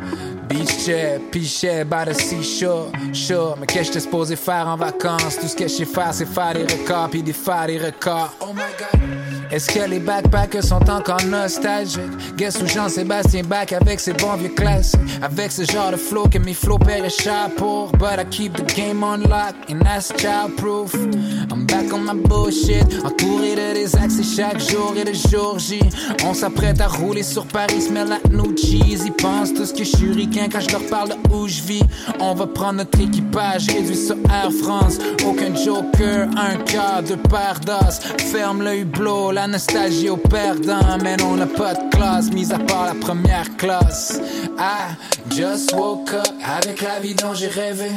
Beach 0.49 0.71
chair, 0.85 1.21
pichet, 1.30 1.85
by 1.85 2.04
the 2.06 2.14
seashore. 2.14 2.90
Sure, 3.12 3.56
mais 3.61 3.66
qu'est-ce 3.66 3.78
que 3.78 3.85
j'étais 3.87 4.00
supposé 4.00 4.37
faire 4.37 4.68
en 4.68 4.76
vacances? 4.76 5.37
Tout 5.38 5.49
ce 5.49 5.56
que 5.56 5.64
je 5.64 5.75
sais 5.75 5.85
faire, 5.85 6.14
c'est 6.14 6.25
faire 6.25 6.54
des 6.54 6.62
records, 6.62 7.11
puis 7.11 7.23
des 7.23 7.35
faire 7.35 7.66
des 7.66 7.78
records. 7.78 8.33
Oh 8.40 8.54
my 8.54 8.62
god. 8.78 9.36
Est-ce 9.50 9.69
que 9.69 9.88
les 9.88 10.00
backpackers 10.00 10.65
sont 10.65 10.91
encore 10.91 11.23
nostalgiques? 11.25 12.03
Guess 12.37 12.61
où 12.62 12.67
Jean-Sébastien 12.67 13.43
back 13.45 13.73
avec 13.73 14.00
ses 14.00 14.12
bons 14.12 14.35
vieux 14.37 14.49
classiques? 14.49 15.00
Avec 15.23 15.53
ce 15.53 15.62
genre 15.65 15.93
de 15.93 15.97
flow 15.97 16.29
que 16.29 16.38
mes 16.38 16.55
flows 16.55 16.79
paieraient 16.79 17.09
cher 17.09 17.50
pour. 17.57 17.93
But 17.93 18.19
I 18.19 18.25
keep 18.29 18.55
the 18.55 18.75
game 18.75 19.03
on 19.03 19.19
lock 19.29 19.55
and 19.71 19.81
that's 19.85 20.12
childproof. 20.19 20.95
I'm 21.50 21.65
back 21.67 21.93
on 21.93 22.00
my 22.00 22.15
bullshit, 22.29 22.85
entouré 23.05 23.55
de 23.55 23.75
des 23.75 23.97
axes 23.97 24.37
chaque 24.37 24.61
jour 24.61 24.95
et 24.97 25.05
de 25.05 25.12
jour 25.12 25.59
J. 25.59 25.81
On 26.25 26.35
s'apprête 26.35 26.81
à 26.81 26.88
rouler 26.88 27.23
sur 27.23 27.47
Paris, 27.47 27.83
smell 27.83 28.09
like 28.09 28.29
new 28.31 28.55
cheese. 28.57 29.05
Ils 29.07 29.12
pensent 29.12 29.55
tout 29.55 29.65
ce 29.65 29.73
que 29.73 29.85
je 29.85 29.97
suis 29.97 30.29
quand 30.29 30.61
je 30.61 30.73
leur 30.73 30.85
parle 30.87 31.11
de 31.11 31.35
où 31.35 31.47
je 31.47 31.62
vis. 31.62 31.83
On 32.21 32.35
va 32.35 32.47
prendre 32.47 32.79
notre 32.79 33.00
équipage, 33.00 33.67
réduit 33.69 33.97
sur 33.97 34.17
Air 34.31 34.50
France. 34.62 34.99
Aucun 35.25 35.55
joker, 35.55 36.29
un 36.37 36.57
quart, 36.65 37.03
deux 37.03 37.17
paires 37.17 37.61
d'os. 37.65 38.00
Ferme 38.33 38.62
le 38.62 38.79
hublot, 38.79 39.33
la 39.37 39.47
nostalgie 39.47 40.09
au 40.09 40.16
perdant. 40.16 40.97
Mais 41.02 41.23
on 41.23 41.37
n'a 41.37 41.47
pas 41.47 41.75
de 41.75 41.95
classe, 41.95 42.31
mis 42.33 42.50
à 42.52 42.59
part 42.59 42.87
la 42.87 42.95
première 42.95 43.55
classe. 43.59 44.19
I 44.59 44.97
just 45.31 45.75
woke 45.75 46.12
up 46.14 46.26
avec 46.59 46.81
la 46.81 46.99
vie 47.00 47.14
dont 47.14 47.35
j'ai 47.35 47.49
rêvé. 47.49 47.90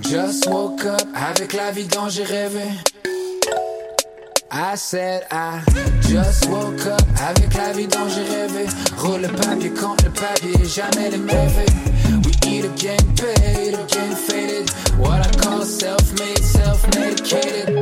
Just 0.00 0.48
woke 0.48 0.84
up 0.84 1.06
avec 1.14 1.52
la 1.52 1.70
vie 1.70 1.86
dont 1.86 2.08
j'ai 2.08 2.24
rêvé. 2.24 2.66
I 4.52 4.76
said 4.76 5.22
I 5.30 5.60
just 6.08 6.48
woke 6.48 6.84
up 6.86 7.02
avec 7.28 7.54
la 7.54 7.72
vie 7.72 7.86
dont 7.86 8.08
j'ai 8.08 8.24
rêvé. 8.24 8.66
Roule 8.98 9.22
le 9.22 9.28
papier 9.28 9.70
contre 9.70 10.04
le 10.06 10.10
papier, 10.10 10.64
jamais 10.64 11.10
les 11.10 11.18
mauvais. 11.18 11.89
We 12.44 12.58
eat 12.58 12.64
again, 12.64 12.98
paid 13.16 13.74
again, 13.74 14.14
faded. 14.14 14.70
What 14.98 15.26
I 15.26 15.30
call 15.40 15.62
self-made, 15.62 16.38
self-medicated. 16.38 17.76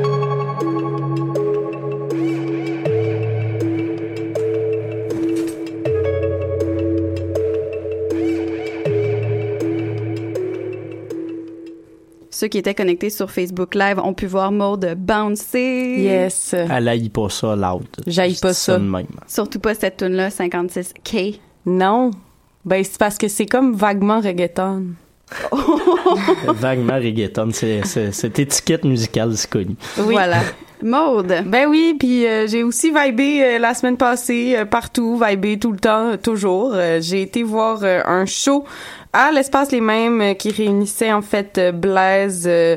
Ceux 12.31 12.47
qui 12.47 12.59
étaient 12.59 12.75
connectés 12.75 13.11
sur 13.11 13.33
Facebook 13.33 13.75
Live 13.75 13.99
ont 13.99 14.15
pu 14.15 14.27
voir 14.27 14.53
Maude 14.53 14.95
bouncer. 14.97 15.97
Yes. 15.99 16.55
Elle 16.55 16.87
haït 16.87 17.09
pas 17.09 17.29
ça, 17.29 17.57
loud. 17.57 17.88
J'haïs 18.07 18.38
pas 18.38 18.53
ça. 18.55 18.79
de 18.79 18.85
même. 18.85 19.07
Surtout 19.27 19.59
pas 19.59 19.75
cette 19.75 19.97
tune-là, 19.97 20.29
56K. 20.29 21.41
Non. 21.67 22.12
Ben, 22.65 22.83
c'est 22.85 22.99
parce 22.99 23.19
que 23.19 23.29
c'est 23.29 23.47
comme 23.47 23.75
vaguement 23.75 24.21
reggaeton. 24.21 24.87
Vaguement 26.47 26.95
reggaeton, 26.97 27.50
c'est, 27.53 27.85
cette 27.85 28.38
étiquette 28.38 28.85
musicale, 28.85 29.37
c'est 29.37 29.50
connu. 29.50 29.77
Oui. 29.99 30.15
Voilà. 30.15 30.41
Maude. 30.83 31.43
Ben 31.47 31.67
oui, 31.69 31.97
puis 31.99 32.27
euh, 32.27 32.47
j'ai 32.47 32.62
aussi 32.62 32.93
vibé 32.95 33.43
euh, 33.43 33.59
la 33.59 33.75
semaine 33.75 33.97
passée 33.97 34.55
euh, 34.57 34.65
partout, 34.65 35.21
vibé 35.21 35.59
tout 35.59 35.73
le 35.73 35.79
temps, 35.79 36.17
toujours. 36.17 36.71
Euh, 36.73 37.00
j'ai 37.00 37.23
été 37.23 37.43
voir 37.43 37.81
euh, 37.83 38.00
un 38.05 38.27
show 38.27 38.65
à 39.12 39.33
l'espace 39.33 39.73
les 39.73 39.81
mêmes 39.81 40.21
euh, 40.21 40.35
qui 40.35 40.50
réunissait 40.50 41.12
en 41.12 41.23
fait 41.23 41.59
euh, 41.59 41.73
Blaise, 41.73 42.45
euh, 42.47 42.77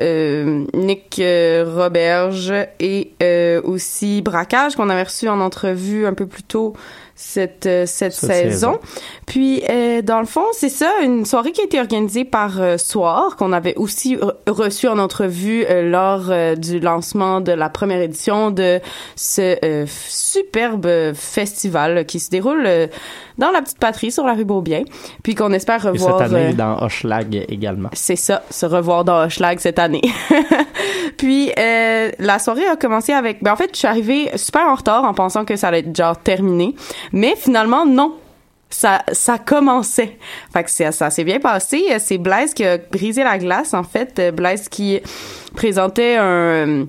euh, 0.00 0.64
Nick 0.74 1.18
euh, 1.18 1.64
Roberge 1.74 2.52
et 2.80 3.12
euh, 3.22 3.62
aussi 3.64 4.22
Braquage 4.22 4.76
qu'on 4.76 4.90
avait 4.90 5.04
reçu 5.04 5.28
en 5.28 5.40
entrevue 5.40 6.06
un 6.06 6.14
peu 6.14 6.26
plus 6.26 6.42
tôt 6.42 6.74
cette 7.20 7.66
euh, 7.66 7.84
cette 7.84 8.12
Cette 8.12 8.30
saison. 8.30 8.74
saison. 8.74 8.78
Puis 9.26 9.62
euh, 9.68 10.02
dans 10.02 10.20
le 10.20 10.26
fond, 10.26 10.44
c'est 10.52 10.68
ça, 10.68 10.88
une 11.02 11.26
soirée 11.26 11.50
qui 11.50 11.60
a 11.60 11.64
été 11.64 11.80
organisée 11.80 12.24
par 12.24 12.60
euh, 12.60 12.78
Soir 12.78 13.34
qu'on 13.36 13.52
avait 13.52 13.74
aussi 13.74 14.14
re- 14.16 14.34
reçu 14.48 14.86
en 14.86 14.98
entrevue 14.98 15.64
euh, 15.68 15.82
lors 15.90 16.30
euh, 16.30 16.54
du 16.54 16.78
lancement 16.78 17.40
de 17.40 17.50
la 17.52 17.68
première 17.70 18.00
édition 18.00 18.52
de 18.52 18.80
ce 19.16 19.84
superbe 19.86 21.12
festival 21.14 22.06
qui 22.06 22.20
se 22.20 22.30
déroule 22.30 22.68
dans 23.38 23.50
la 23.50 23.62
petite 23.62 23.78
patrie 23.78 24.10
sur 24.10 24.24
la 24.24 24.34
rue 24.34 24.44
Beaubien, 24.44 24.82
puis 25.22 25.34
qu'on 25.34 25.52
espère 25.52 25.84
Et 25.84 25.90
revoir 25.90 26.18
cette 26.18 26.32
année, 26.32 26.50
euh, 26.50 26.52
dans 26.52 26.82
Hochelag 26.82 27.44
également. 27.48 27.88
c'est 27.92 28.16
ça, 28.16 28.42
se 28.50 28.66
revoir 28.66 29.04
dans 29.04 29.24
Hochelag 29.24 29.58
cette 29.60 29.78
année. 29.78 30.02
Puis 31.16 31.50
euh, 31.58 32.10
la 32.18 32.38
soirée 32.38 32.66
a 32.66 32.76
commencé 32.76 33.12
avec 33.12 33.42
ben 33.42 33.52
en 33.52 33.56
fait, 33.56 33.70
je 33.72 33.78
suis 33.78 33.88
arrivée 33.88 34.30
super 34.36 34.66
en 34.68 34.74
retard 34.74 35.04
en 35.04 35.14
pensant 35.14 35.44
que 35.44 35.56
ça 35.56 35.68
allait 35.68 35.80
être 35.80 35.96
genre 35.96 36.16
terminé, 36.16 36.74
mais 37.12 37.34
finalement 37.36 37.86
non. 37.86 38.14
Ça 38.70 39.02
ça 39.12 39.38
commençait. 39.38 40.18
Fait 40.52 40.62
que 40.62 40.70
ça, 40.70 40.92
ça 40.92 41.08
s'est 41.08 41.24
bien 41.24 41.40
passé, 41.40 41.86
c'est 41.98 42.18
Blaise 42.18 42.52
qui 42.52 42.66
a 42.66 42.76
brisé 42.76 43.24
la 43.24 43.38
glace 43.38 43.72
en 43.72 43.82
fait, 43.82 44.20
Blaise 44.34 44.68
qui 44.68 45.00
présentait 45.54 46.16
un 46.20 46.84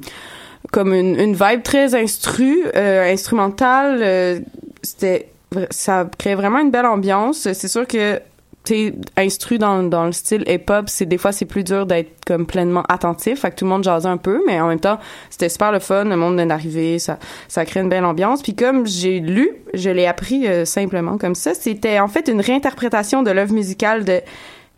comme 0.72 0.94
une, 0.94 1.20
une 1.20 1.34
vibe 1.34 1.64
très 1.64 1.96
instru, 1.96 2.64
euh, 2.76 3.12
instrumentale, 3.12 4.00
euh, 4.02 4.40
c'était 4.82 5.30
ça 5.70 6.10
créait 6.18 6.36
vraiment 6.36 6.60
une 6.60 6.72
belle 6.72 6.86
ambiance. 6.86 7.52
C'est 7.54 7.68
sûr 7.68 7.88
que 7.88 8.22
t'es 8.64 8.94
instru 9.18 9.58
dans, 9.58 9.84
dans 9.84 10.06
le 10.06 10.12
style 10.12 10.44
hip-hop, 10.48 10.90
c'est 10.90 11.06
des 11.06 11.18
fois 11.18 11.32
c'est 11.32 11.46
plus 11.46 11.64
dur 11.64 11.86
d'être 11.86 12.12
comme 12.28 12.46
pleinement 12.46 12.84
attentif, 12.90 13.42
fait 13.42 13.52
que 13.52 13.56
tout 13.56 13.66
le 13.66 13.70
monde 13.72 13.84
jasait 13.84 14.10
un 14.10 14.18
peu, 14.18 14.42
mais 14.46 14.60
en 14.60 14.68
même 14.68 14.80
temps 14.80 15.00
c'était 15.30 15.50
super 15.50 15.72
le 15.72 15.80
fun, 15.80 16.04
le 16.04 16.18
monde 16.18 16.36
vient 16.36 16.46
d'arriver, 16.46 17.00
ça 17.00 17.18
ça 17.48 17.66
crée 17.66 17.80
une 17.80 17.90
belle 17.90 18.06
ambiance. 18.06 18.42
Puis 18.42 18.56
comme 18.56 18.86
j'ai 18.86 19.22
lu, 19.22 19.50
je 19.74 19.90
l'ai 19.90 20.06
appris 20.06 20.48
euh, 20.48 20.66
simplement 20.66 21.18
comme 21.18 21.36
ça, 21.36 21.54
c'était 21.54 22.00
en 22.00 22.08
fait 22.08 22.28
une 22.28 22.42
réinterprétation 22.42 23.24
de 23.24 23.32
l'œuvre 23.32 23.54
musicale 23.54 24.04
de 24.04 24.22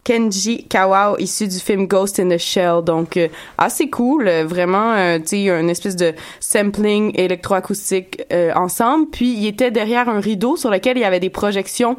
Kenji 0.04 0.66
Kawao 0.68 1.18
issu 1.18 1.48
du 1.48 1.60
film 1.60 1.88
Ghost 1.88 2.20
in 2.20 2.30
the 2.30 2.38
Shell. 2.38 2.82
Donc 2.84 3.18
euh, 3.18 3.28
assez 3.58 3.90
cool 3.90 4.28
euh, 4.28 4.46
vraiment 4.46 4.94
euh, 4.94 5.20
tu 5.20 5.28
sais 5.28 5.50
une 5.50 5.70
espèce 5.70 5.96
de 5.96 6.14
sampling 6.40 7.12
électroacoustique 7.16 8.24
ensemble. 8.56 9.10
Puis 9.12 9.34
il 9.34 9.48
était 9.48 9.72
derrière 9.72 10.10
un 10.10 10.20
rideau 10.20 10.56
sur 10.58 10.70
lequel 10.70 10.98
il 10.98 11.02
y 11.02 11.06
avait 11.06 11.20
des 11.20 11.30
projections 11.30 11.98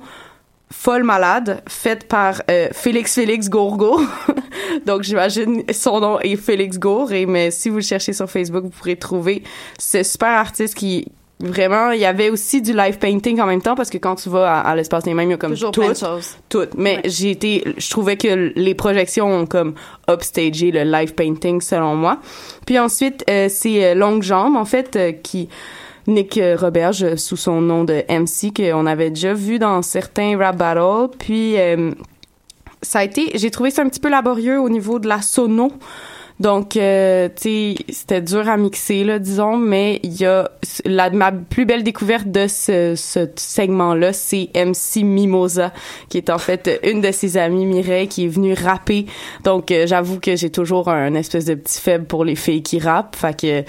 folle 0.71 1.03
malade 1.03 1.63
faite 1.69 2.09
par 2.09 2.41
Félix 2.73 3.17
Félix 3.17 3.51
Gourgo 3.51 4.01
donc 4.87 5.03
j'imagine 5.03 5.65
son 5.71 6.01
nom 6.01 6.19
est 6.21 6.37
Félix 6.37 6.79
Gour 6.79 7.11
mais 7.29 7.51
si 7.51 7.69
vous 7.69 7.77
le 7.77 7.83
cherchez 7.83 8.15
sur 8.15 8.31
Facebook 8.31 8.65
vous 8.65 8.71
pourrez 8.71 8.97
trouver 8.97 9.43
ce 9.79 10.03
super 10.03 10.31
artiste 10.31 10.75
qui 10.75 11.13
vraiment, 11.43 11.91
il 11.91 12.01
y 12.01 12.07
avait 12.07 12.31
aussi 12.31 12.63
du 12.63 12.73
live 12.73 12.99
painting 12.99 13.41
en 13.41 13.47
même 13.47 13.61
temps 13.61 13.75
parce 13.75 13.91
que 13.91 13.99
quand 13.99 14.15
tu 14.15 14.29
vas 14.29 14.51
à, 14.51 14.61
à 14.61 14.75
l'espace 14.75 15.05
des 15.05 15.13
mêmes, 15.13 15.29
il 15.29 15.33
y 15.33 15.35
a 15.35 15.39
comme 15.39 15.53
Toujours 15.53 15.73
tout, 15.73 15.81
plein 15.81 15.93
de 15.93 15.97
choses. 15.97 16.37
tout. 16.49 16.67
Mais 16.77 17.01
j'ai 17.05 17.31
été, 17.31 17.65
je 17.77 17.91
trouvais 17.91 18.17
que 18.17 18.53
les 18.55 18.75
projections 18.75 19.27
ont 19.27 19.47
comme 19.47 19.75
upstagé 20.09 20.71
le 20.71 20.85
live 20.85 21.15
painting 21.15 21.61
selon 21.61 21.97
moi. 21.97 22.19
Puis 22.67 22.79
ensuite, 22.79 23.25
euh, 23.29 23.49
c'est 23.51 23.85
euh, 23.85 23.95
Longue 23.95 24.23
Jambe 24.23 24.57
en 24.57 24.65
fait 24.65 24.97
euh, 24.97 25.13
qui 25.13 25.49
Nick 26.07 26.39
euh, 26.39 26.57
Roberge 26.59 27.17
sous 27.17 27.37
son 27.37 27.61
nom 27.61 27.85
de 27.85 28.03
MC 28.09 28.53
qu'on 28.55 28.87
avait 28.87 29.11
déjà 29.11 29.35
vu 29.35 29.59
dans 29.59 29.83
certains 29.83 30.37
rap 30.37 30.57
battles. 30.57 31.17
Puis 31.19 31.59
euh, 31.59 31.93
ça 32.83 33.01
a 33.01 33.05
été, 33.05 33.31
j'ai 33.35 33.51
trouvé 33.51 33.71
ça 33.71 33.83
un 33.83 33.89
petit 33.89 34.01
peu 34.01 34.09
laborieux 34.09 34.61
au 34.61 34.69
niveau 34.69 34.99
de 34.99 35.09
la 35.09 35.23
sono. 35.23 35.73
Donc, 36.43 36.77
euh, 36.77 37.29
tu 37.29 37.43
sais, 37.43 37.75
c'était 37.91 38.21
dur 38.21 38.49
à 38.49 38.57
mixer, 38.57 39.05
là, 39.05 39.21
disons, 39.21 39.57
mais 39.57 40.01
il 40.03 40.21
y 40.21 40.27
a 40.27 40.51
la, 40.85 41.09
ma 41.11 41.31
plus 41.31 41.67
belle 41.67 41.85
découverte 41.85 42.33
de 42.33 42.49
ce, 42.49 42.95
ce 42.97 43.29
segment-là, 43.37 44.13
c'est 44.13 44.51
MC 44.57 45.05
Mimosa, 45.05 45.73
qui 46.09 46.19
est 46.19 46.31
en 46.31 46.39
fait 46.39 46.81
une 46.83 47.01
de 47.01 47.13
ses 47.13 47.37
amies, 47.37 47.65
Mireille, 47.65 48.09
qui 48.09 48.25
est 48.25 48.29
venue 48.29 48.55
rapper. 48.55 49.07
Donc, 49.45 49.71
euh, 49.71 49.87
j'avoue 49.87 50.19
que 50.19 50.35
j'ai 50.35 50.51
toujours 50.51 50.89
un 50.89 51.15
espèce 51.15 51.45
de 51.45 51.55
petit 51.55 51.81
faible 51.81 52.07
pour 52.07 52.25
les 52.25 52.35
filles 52.35 52.65
qui 52.65 52.81
rappent, 52.81 53.15
fait 53.15 53.41
que 53.41 53.65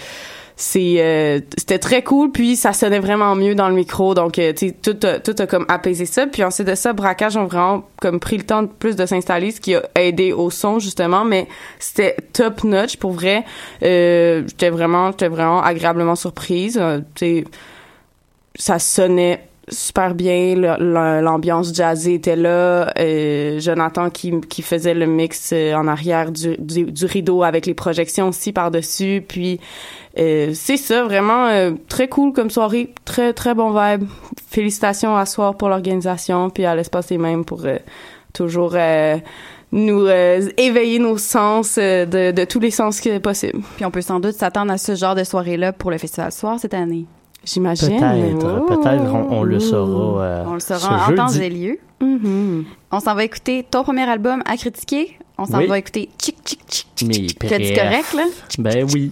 c'est 0.55 0.95
euh, 0.99 1.39
c'était 1.57 1.79
très 1.79 2.03
cool 2.03 2.31
puis 2.31 2.55
ça 2.55 2.73
sonnait 2.73 2.99
vraiment 2.99 3.35
mieux 3.35 3.55
dans 3.55 3.69
le 3.69 3.75
micro. 3.75 4.13
Donc 4.13 4.37
euh, 4.37 4.53
tu 4.53 4.73
tout 4.73 4.97
a, 5.03 5.19
tout 5.19 5.35
a 5.39 5.47
comme 5.47 5.65
apaisé 5.67 6.05
ça. 6.05 6.27
Puis 6.27 6.43
ensuite 6.43 6.67
de 6.67 6.75
ça 6.75 6.93
braquage 6.93 7.37
ont 7.37 7.45
vraiment 7.45 7.83
comme 7.99 8.19
pris 8.19 8.37
le 8.37 8.43
temps 8.43 8.63
de 8.63 8.67
plus 8.67 8.95
de 8.95 9.05
s'installer 9.05 9.51
ce 9.51 9.59
qui 9.59 9.75
a 9.75 9.83
aidé 9.95 10.31
au 10.31 10.49
son 10.49 10.79
justement. 10.79 11.25
Mais 11.25 11.47
c'était 11.79 12.15
top 12.33 12.63
notch 12.63 12.97
pour 12.97 13.11
vrai. 13.11 13.45
Euh, 13.81 14.43
j'étais 14.47 14.69
vraiment 14.69 15.11
j'étais 15.11 15.27
vraiment 15.27 15.61
agréablement 15.61 16.15
surprise. 16.15 16.81
Tu 17.15 17.45
ça 18.55 18.77
sonnait 18.77 19.47
super 19.69 20.13
bien. 20.13 20.55
L'ambiance 20.55 21.73
jazzée 21.73 22.15
était 22.15 22.35
là. 22.35 22.93
Jonathan 23.59 24.11
qui, 24.11 24.39
qui 24.41 24.61
faisait 24.61 24.93
le 24.93 25.07
mix 25.07 25.51
en 25.51 25.87
arrière 25.87 26.31
du, 26.31 26.55
du, 26.59 26.83
du 26.83 27.05
rideau 27.05 27.41
avec 27.41 27.65
les 27.65 27.73
projections 27.73 28.27
aussi 28.27 28.51
par 28.51 28.69
dessus 28.69 29.23
puis 29.27 29.59
euh, 30.19 30.52
c'est 30.54 30.78
ça 30.78 31.04
vraiment 31.04 31.47
euh, 31.47 31.71
très 31.88 32.08
cool 32.08 32.34
comme 32.34 32.49
soirée 32.49 32.93
très 33.06 33.34
très 33.34 33.54
bon 33.56 33.71
vibe 33.71 34.08
félicitations 34.49 35.15
à 35.17 35.26
Soir 35.26 35.56
pour 35.56 35.69
l'organisation 35.69 36.49
puis 36.49 36.65
à 36.65 36.76
l'espace 36.76 37.08
des 37.08 37.17
mêmes 37.17 37.43
pour 37.45 37.65
euh, 37.65 37.78
toujours 38.34 38.73
euh, 38.76 39.17
nous 39.71 40.06
euh, 40.06 40.49
éveiller 40.58 40.99
nos 40.99 41.17
sens 41.17 41.78
euh, 41.82 42.06
de, 42.06 42.32
de 42.32 42.45
tous 42.45 42.60
les 42.60 42.69
sens 42.71 43.02
que 43.02 43.17
possible 43.17 43.60
Puis 43.76 43.86
on 43.86 43.91
peut 43.91 44.02
sans 44.02 44.19
doute 44.19 44.34
s'attendre 44.36 44.71
à 44.71 44.78
ce 44.78 44.93
genre 44.95 45.15
de 45.15 45.23
soirée-là 45.23 45.73
pour 45.73 45.89
le 45.89 45.97
Festival 45.97 46.32
Soir 46.32 46.60
cette 46.60 46.76
année. 46.76 47.06
j'imagine 47.43 47.97
Peut-être, 47.99 48.65
peut-être 48.67 49.13
on, 49.13 49.39
on 49.39 49.43
le 49.43 49.60
saura. 49.60 50.23
euh, 50.23 50.43
On 50.47 50.54
le 50.54 50.60
saura 50.60 51.10
en 51.10 51.15
temps 51.15 51.30
et 51.30 51.49
lieu. 51.49 51.80
Mhm. 52.02 52.65
On 52.91 52.99
s'en 52.99 53.15
va 53.15 53.23
écouter 53.23 53.65
ton 53.69 53.82
premier 53.84 54.04
album 54.08 54.43
à 54.45 54.58
critiquer. 54.58 55.17
On 55.39 55.45
s'en 55.45 55.58
Oui. 55.58 55.65
va 55.67 55.80
écouter 55.80 56.10
Chick 56.21 56.36
Chick 56.45 56.60
Chick 56.69 56.88
Chick 56.99 57.43
Mais 57.49 57.73
correct, 57.73 58.13
là? 58.13 58.23
Ben 58.60 58.86
oui. 58.93 59.12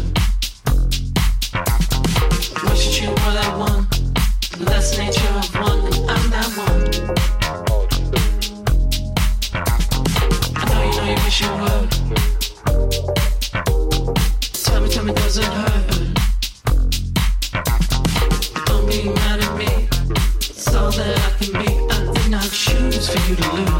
you 23.31 23.37
to 23.37 23.55
lose. 23.55 23.70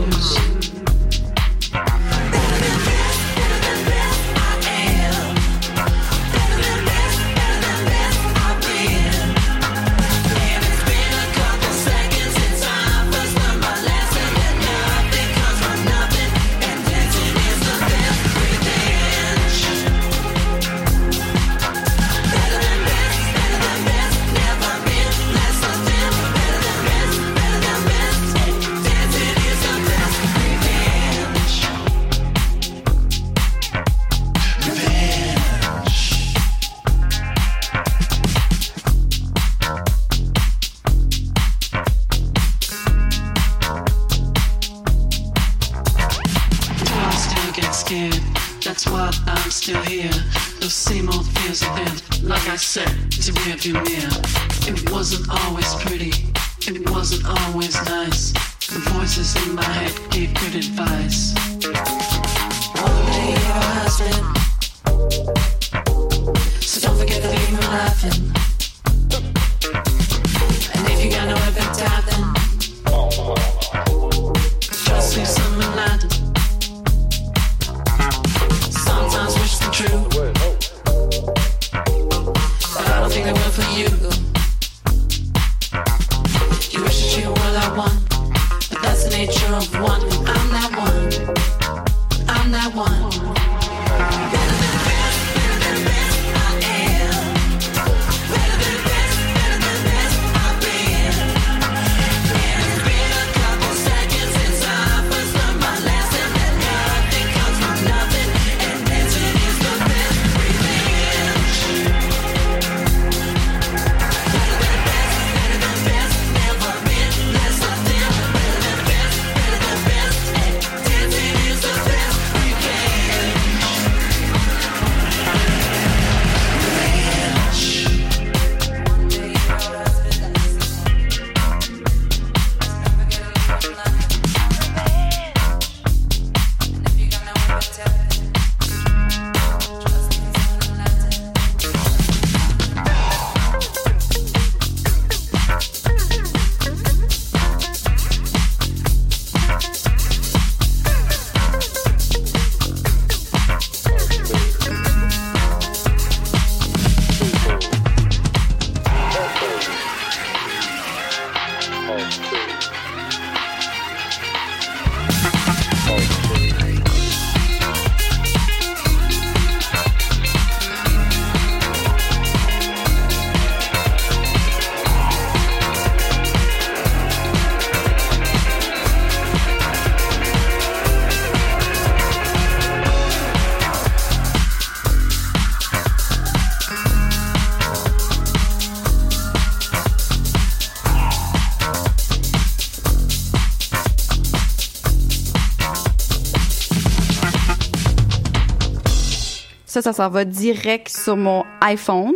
Ça, 199.82 199.94
ça 199.94 200.04
s'en 200.04 200.10
va 200.10 200.26
direct 200.26 200.89
sur 200.89 201.17
mon 201.17 201.44
iPhone. 201.62 202.12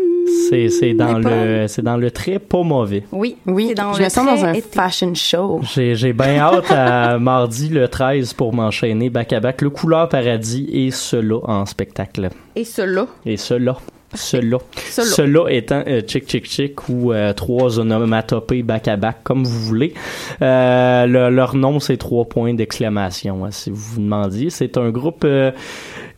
C'est, 0.49 0.69
c'est 0.69 0.93
dans 0.93 1.17
le, 1.17 1.67
c'est 1.67 1.81
dans 1.83 1.97
le 1.97 2.11
très 2.11 2.39
pas 2.39 2.63
mauvais. 2.63 3.03
Oui, 3.11 3.37
Oui, 3.45 3.73
dans 3.75 3.93
je 3.93 3.99
le 3.99 4.05
me 4.05 4.09
sens 4.09 4.25
dans 4.25 4.35
trait 4.37 4.47
un 4.49 4.53
été. 4.53 4.67
fashion 4.71 5.13
show. 5.15 5.61
J'ai, 5.73 5.95
j'ai 5.95 6.13
bien 6.13 6.37
hâte 6.39 6.69
à 6.71 7.17
mardi 7.19 7.69
le 7.69 7.87
13 7.87 8.33
pour 8.33 8.53
m'enchaîner 8.53 9.09
back 9.09 9.33
à 9.33 9.39
back 9.39 9.61
le 9.61 9.69
Couleur 9.69 10.09
Paradis 10.09 10.67
et 10.71 10.91
cela 10.91 11.37
en 11.43 11.65
spectacle. 11.65 12.29
Et 12.55 12.63
cela. 12.63 13.07
Et 13.25 13.37
cela. 13.37 13.77
Cela. 14.13 14.59
Cela. 14.89 15.07
Cela 15.07 15.51
étant 15.51 15.83
euh, 15.87 16.01
Chick 16.07 16.29
Chick 16.29 16.45
Chick 16.49 16.87
ou 16.87 17.11
euh, 17.11 17.33
trois 17.33 17.79
onomatopées 17.79 18.63
back 18.63 18.87
à 18.87 18.95
back 18.95 19.17
comme 19.23 19.43
vous 19.43 19.59
voulez. 19.59 19.93
Euh, 20.41 21.05
le- 21.05 21.29
leur 21.29 21.55
nom 21.55 21.79
c'est 21.81 21.97
trois 21.97 22.23
points 22.23 22.53
d'exclamation 22.53 23.43
hein, 23.43 23.51
si 23.51 23.71
vous 23.71 23.75
vous 23.75 24.01
demandiez. 24.01 24.49
C'est 24.51 24.77
un 24.77 24.89
groupe 24.89 25.23
euh, 25.25 25.51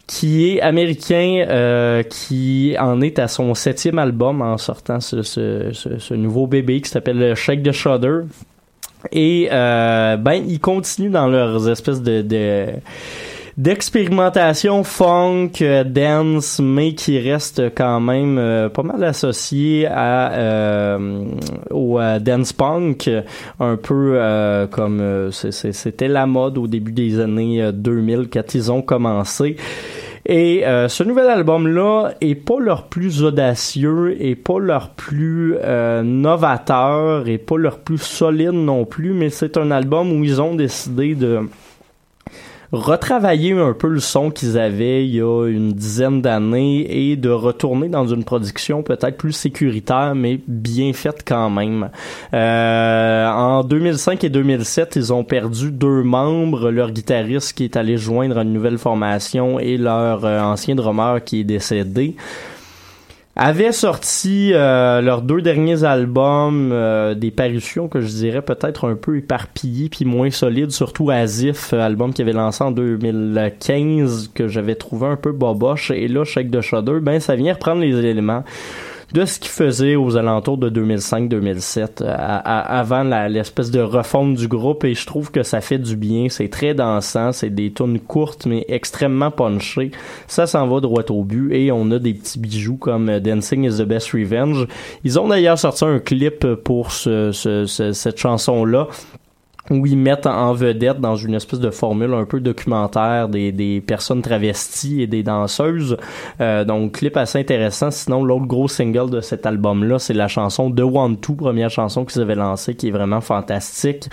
qui 0.07 0.49
est 0.49 0.61
américain, 0.61 1.45
euh, 1.49 2.01
qui 2.01 2.75
en 2.79 3.01
est 3.01 3.19
à 3.19 3.27
son 3.27 3.53
septième 3.53 3.99
album 3.99 4.41
en 4.41 4.57
sortant 4.57 5.01
ce, 5.01 5.21
ce, 5.21 5.71
ce, 5.73 5.99
ce 5.99 6.13
nouveau 6.13 6.47
bébé 6.47 6.79
qui 6.81 6.89
s'appelle 6.89 7.35
Shake 7.35 7.61
the 7.61 7.73
Shudder. 7.73 8.21
Et 9.11 9.49
euh, 9.51 10.17
ben 10.17 10.43
ils 10.47 10.59
continuent 10.59 11.11
dans 11.11 11.27
leurs 11.27 11.69
espèces 11.69 12.01
de, 12.01 12.21
de 12.21 12.65
d'expérimentation 13.57 14.83
funk, 14.83 15.49
euh, 15.61 15.83
dance, 15.83 16.59
mais 16.61 16.93
qui 16.93 17.19
reste 17.19 17.73
quand 17.75 17.99
même 17.99 18.37
euh, 18.37 18.69
pas 18.69 18.83
mal 18.83 19.03
associé 19.03 19.87
à 19.87 20.31
euh, 20.33 21.25
au 21.71 21.99
euh, 21.99 22.19
dance 22.19 22.53
punk, 22.53 23.09
un 23.59 23.75
peu 23.75 24.13
euh, 24.15 24.67
comme 24.67 25.31
c'était 25.31 26.07
la 26.07 26.27
mode 26.27 26.59
au 26.59 26.67
début 26.67 26.91
des 26.91 27.19
années 27.19 27.63
euh, 27.63 27.71
2000 27.71 28.29
quand 28.31 28.53
ils 28.53 28.71
ont 28.71 28.83
commencé. 28.83 29.55
Et 30.29 30.67
euh, 30.67 30.89
ce 30.89 31.03
nouvel 31.03 31.29
album-là 31.29 32.13
est 32.19 32.35
pas 32.35 32.59
leur 32.59 32.83
plus 32.89 33.23
audacieux, 33.23 34.21
et 34.21 34.35
pas 34.35 34.59
leur 34.59 34.89
plus 34.89 35.55
euh, 35.63 36.03
novateur, 36.03 37.27
et 37.29 37.37
pas 37.37 37.57
leur 37.57 37.79
plus 37.79 38.01
solide 38.01 38.51
non 38.51 38.83
plus, 38.83 39.13
mais 39.13 39.29
c'est 39.29 39.55
un 39.57 39.71
album 39.71 40.11
où 40.11 40.23
ils 40.25 40.41
ont 40.41 40.53
décidé 40.53 41.15
de 41.15 41.39
retravailler 42.71 43.53
un 43.53 43.73
peu 43.73 43.87
le 43.87 43.99
son 43.99 44.29
qu'ils 44.29 44.57
avaient 44.57 45.05
il 45.05 45.15
y 45.15 45.21
a 45.21 45.47
une 45.47 45.71
dizaine 45.71 46.21
d'années 46.21 47.11
et 47.11 47.15
de 47.15 47.29
retourner 47.29 47.87
dans 47.89 48.07
une 48.07 48.23
production 48.23 48.83
peut-être 48.83 49.17
plus 49.17 49.31
sécuritaire 49.31 50.13
mais 50.15 50.39
bien 50.47 50.93
faite 50.93 51.23
quand 51.25 51.49
même. 51.49 51.89
Euh, 52.33 53.27
en 53.27 53.63
2005 53.63 54.23
et 54.23 54.29
2007, 54.29 54.95
ils 54.95 55.13
ont 55.13 55.23
perdu 55.23 55.71
deux 55.71 56.03
membres, 56.03 56.69
leur 56.69 56.91
guitariste 56.91 57.53
qui 57.53 57.63
est 57.63 57.77
allé 57.77 57.97
joindre 57.97 58.39
une 58.39 58.53
nouvelle 58.53 58.77
formation 58.77 59.59
et 59.59 59.77
leur 59.77 60.25
euh, 60.25 60.41
ancien 60.41 60.75
drummer 60.75 61.23
qui 61.23 61.41
est 61.41 61.43
décédé 61.43 62.15
avaient 63.37 63.71
sorti 63.71 64.51
euh, 64.53 64.99
leurs 64.99 65.21
deux 65.21 65.41
derniers 65.41 65.83
albums, 65.83 66.71
euh, 66.71 67.13
des 67.13 67.29
parutions 67.29 67.87
que 67.87 68.01
je 68.01 68.07
dirais 68.07 68.41
peut-être 68.41 68.89
un 68.89 68.95
peu 68.95 69.17
éparpillées 69.17 69.89
puis 69.89 70.05
moins 70.05 70.31
solides, 70.31 70.71
surtout 70.71 71.11
Asif, 71.11 71.71
euh, 71.71 71.79
album 71.79 72.13
qui 72.13 72.23
avait 72.23 72.33
lancé 72.33 72.63
en 72.63 72.71
2015 72.71 74.31
que 74.33 74.47
j'avais 74.47 74.73
trouvé 74.73 75.07
un 75.07 75.15
peu 75.15 75.31
boboche. 75.31 75.91
Et 75.91 76.07
là 76.07 76.25
Shake 76.25 76.49
the 76.49 76.61
Shudder, 76.61 76.99
ben 76.99 77.19
ça 77.19 77.35
vient 77.35 77.53
reprendre 77.53 77.81
les 77.81 77.95
éléments 78.03 78.43
de 79.13 79.23
ce 79.25 79.39
qu'il 79.39 79.51
faisait 79.51 79.95
aux 79.95 80.17
alentours 80.17 80.57
de 80.57 80.69
2005-2007 80.69 82.01
euh, 82.01 82.13
avant 82.43 83.03
l'espèce 83.29 83.71
de 83.71 83.79
refonte 83.79 84.35
du 84.35 84.47
groupe. 84.47 84.83
Et 84.83 84.93
je 84.95 85.05
trouve 85.05 85.31
que 85.31 85.43
ça 85.43 85.61
fait 85.61 85.77
du 85.77 85.95
bien. 85.95 86.27
C'est 86.29 86.49
très 86.49 86.73
dansant. 86.73 87.31
C'est 87.31 87.49
des 87.49 87.71
tunes 87.71 87.99
courtes 87.99 88.45
mais 88.45 88.65
extrêmement 88.67 89.31
punchées. 89.31 89.91
Ça 90.27 90.45
s'en 90.45 90.67
va 90.67 90.81
droit 90.81 91.03
au 91.09 91.23
but. 91.23 91.53
Et 91.53 91.71
on 91.71 91.89
a 91.91 91.99
des 91.99 92.13
petits 92.13 92.39
bijoux 92.39 92.75
comme 92.77 93.09
euh, 93.09 93.19
Dancing 93.19 93.63
is 93.63 93.77
the 93.77 93.83
Best 93.87 94.11
Revenge. 94.11 94.67
Ils 95.03 95.19
ont 95.19 95.27
d'ailleurs 95.27 95.57
sorti 95.57 95.85
un 95.85 95.99
clip 95.99 96.45
pour 96.63 96.91
ce, 96.91 97.31
ce- 97.31 97.65
ce- 97.65 97.93
cette 97.93 98.17
chanson 98.19 98.65
là 98.65 98.87
où 99.69 99.85
ils 99.85 99.97
mettent 99.97 100.27
en 100.27 100.53
vedette 100.53 100.99
dans 100.99 101.15
une 101.15 101.33
espèce 101.33 101.59
de 101.59 101.69
formule 101.69 102.13
un 102.13 102.25
peu 102.25 102.39
documentaire 102.39 103.29
des, 103.29 103.51
des 103.51 103.81
personnes 103.81 104.21
travesties 104.21 105.01
et 105.01 105.07
des 105.07 105.23
danseuses. 105.23 105.97
Euh, 106.41 106.63
donc, 106.63 106.93
clip 106.93 107.17
assez 107.17 107.39
intéressant. 107.39 107.91
Sinon, 107.91 108.23
l'autre 108.23 108.45
gros 108.45 108.67
single 108.67 109.09
de 109.09 109.21
cet 109.21 109.45
album-là, 109.45 109.99
c'est 109.99 110.13
la 110.13 110.27
chanson 110.27 110.71
The 110.71 110.81
One 110.81 111.17
Two, 111.17 111.35
première 111.35 111.69
chanson 111.69 112.05
qu'ils 112.05 112.21
avaient 112.21 112.35
lancée, 112.35 112.75
qui 112.75 112.87
est 112.87 112.91
vraiment 112.91 113.21
fantastique. 113.21 114.09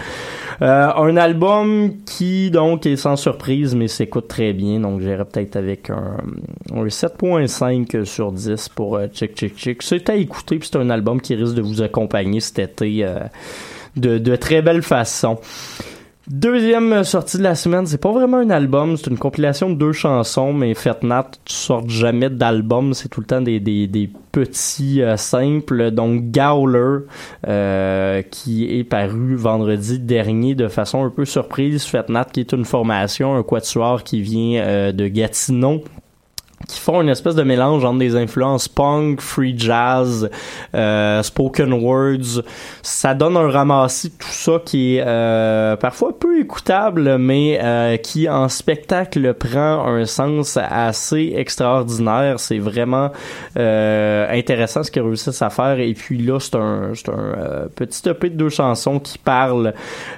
Euh, 0.62 0.93
un 0.95 1.17
album 1.17 1.95
qui, 2.05 2.51
donc, 2.51 2.87
est 2.87 2.97
sans 2.97 3.17
surprise, 3.17 3.75
mais 3.75 3.88
s'écoute 3.88 4.29
très 4.29 4.53
bien. 4.53 4.81
Donc, 4.81 5.01
j'irai 5.01 5.25
peut-être 5.25 5.57
avec 5.57 5.90
un, 5.90 6.17
un 6.73 6.85
7.5 6.85 8.05
sur 8.05 8.33
10 8.33 8.69
pour 8.71 8.97
euh, 8.97 9.07
Chick 9.12 9.37
Chick 9.37 9.57
Chick. 9.57 9.83
C'est 9.83 10.09
à 10.11 10.14
écouter, 10.14 10.59
puis 10.59 10.69
c'est 10.71 10.79
un 10.79 10.90
album 10.90 11.21
qui 11.21 11.35
risque 11.35 11.55
de 11.55 11.62
vous 11.62 11.83
accompagner 11.83 12.40
cet 12.40 12.59
été 12.59 13.05
euh, 13.05 13.21
de, 13.97 14.37
très 14.37 14.63
belle 14.63 14.83
façon. 14.83 15.39
Deuxième 16.27 17.05
sortie 17.05 17.37
de 17.37 17.43
la 17.43 17.55
semaine, 17.55 17.87
c'est 17.87 18.01
pas 18.01 18.11
vraiment 18.11 18.39
un 18.39 18.49
album, 18.49 18.97
c'est 18.97 19.11
une 19.11 19.19
compilation 19.19 19.69
de 19.69 19.75
deux 19.75 19.93
chansons, 19.93 20.55
mais 20.55 20.73
Fête 20.73 21.03
Nat 21.03 21.33
sortent 21.45 21.91
jamais 21.91 22.31
d'album, 22.31 22.95
c'est 22.95 23.11
tout 23.11 23.21
le 23.21 23.27
temps 23.27 23.43
des, 23.43 24.11
petits 24.33 25.03
euh, 25.03 25.19
simples. 25.19 25.91
Donc 25.91 26.31
Gowler, 26.31 27.05
euh, 27.47 28.23
qui 28.23 28.79
est 28.79 28.85
paru 28.85 29.37
vendredi 29.37 29.99
dernier 29.99 30.55
de 30.55 30.69
façon 30.69 31.05
un 31.05 31.11
peu 31.11 31.27
surprise. 31.27 31.85
Fête 31.85 32.09
Nat, 32.09 32.25
qui 32.33 32.41
est 32.41 32.53
une 32.53 32.65
formation, 32.65 33.37
un 33.37 33.43
quatuor 33.43 34.03
qui 34.03 34.23
vient 34.23 34.63
euh, 34.63 34.93
de 34.93 35.07
Gatineau 35.09 35.85
qui 36.68 36.81
font 36.81 37.00
une 37.00 37.09
espèce 37.09 37.35
de 37.35 37.42
mélange 37.42 37.85
entre 37.85 37.98
des 37.98 38.16
influences 38.16 38.68
punk, 38.68 39.20
free 39.20 39.55
jazz, 39.57 40.31
euh, 40.74 41.22
spoken 41.22 41.72
words. 41.72 42.42
Ça 42.83 43.14
donne 43.14 43.37
un 43.37 43.50
ramassis 43.50 44.11
de 44.11 44.14
tout 44.14 44.29
ça 44.29 44.61
qui 44.64 44.96
est 44.96 45.05
euh, 45.07 45.77
parfois 45.77 46.18
peu 46.18 46.40
écoutable, 46.40 47.18
mais 47.18 47.59
euh, 47.62 47.96
qui 47.96 48.29
en 48.29 48.48
spectacle 48.48 49.35
prend 49.35 49.87
un 49.87 50.07
sens 50.07 50.57
assez 50.57 51.35
extraordinaire. 51.37 52.40
C'est 52.40 52.59
vraiment 52.59 53.11
euh, 53.57 54.27
intéressant 54.31 54.83
ce 54.83 54.90
qu'ils 54.90 55.03
réussissent 55.03 55.42
à 55.42 55.50
faire. 55.50 55.79
Et 55.81 55.94
puis 55.94 56.18
là, 56.18 56.38
c'est 56.40 56.57
un, 56.57 56.92
un 57.09 57.12
euh, 57.12 57.66
petit 57.74 58.09
EP 58.09 58.31
de 58.31 58.37
deux 58.37 58.48
chansons 58.48 58.98
qui 58.98 59.18
parle 59.18 59.74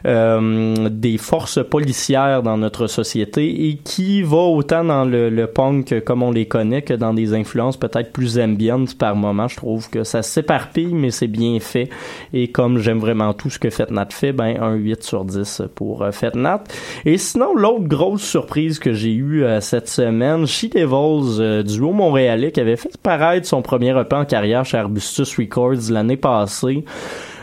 euh, 0.06 0.88
des 0.90 1.18
forces 1.18 1.64
policières 1.68 2.42
dans 2.42 2.56
notre 2.56 2.86
société 2.86 3.68
et 3.68 3.76
qui 3.76 4.22
va 4.22 4.38
autant 4.38 4.84
dans 4.84 5.04
le, 5.04 5.30
le 5.30 5.46
punk 5.46 6.02
comme 6.04 6.22
on 6.22 6.35
les 6.36 6.46
connaît 6.46 6.82
que 6.82 6.94
dans 6.94 7.14
des 7.14 7.34
influences 7.34 7.76
peut-être 7.76 8.12
plus 8.12 8.38
ambiantes 8.38 8.96
par 8.96 9.16
moment. 9.16 9.48
Je 9.48 9.56
trouve 9.56 9.90
que 9.90 10.04
ça 10.04 10.22
s'éparpille, 10.22 10.94
mais 10.94 11.10
c'est 11.10 11.26
bien 11.26 11.58
fait. 11.60 11.88
Et 12.32 12.48
comme 12.48 12.78
j'aime 12.78 12.98
vraiment 12.98 13.32
tout 13.32 13.50
ce 13.50 13.58
que 13.58 13.70
Fetnat 13.70 14.08
fait, 14.10 14.32
ben 14.32 14.56
un 14.60 14.74
8 14.74 15.02
sur 15.02 15.24
10 15.24 15.62
pour 15.74 16.02
euh, 16.02 16.12
Fetnat. 16.12 16.62
Et 17.04 17.18
sinon, 17.18 17.54
l'autre 17.54 17.84
grosse 17.84 18.22
surprise 18.22 18.78
que 18.78 18.92
j'ai 18.92 19.12
eue 19.12 19.44
euh, 19.44 19.60
cette 19.60 19.88
semaine, 19.88 20.46
She 20.46 20.68
Devils, 20.70 21.40
euh, 21.40 21.62
duo 21.62 21.92
montréalais, 21.92 22.52
qui 22.52 22.60
avait 22.60 22.76
fait 22.76 22.96
paraître 23.02 23.46
son 23.46 23.62
premier 23.62 23.98
EP 23.98 24.14
en 24.14 24.24
carrière 24.24 24.64
chez 24.64 24.76
Arbustus 24.76 25.36
Records 25.38 25.90
l'année 25.90 26.16
passée. 26.16 26.84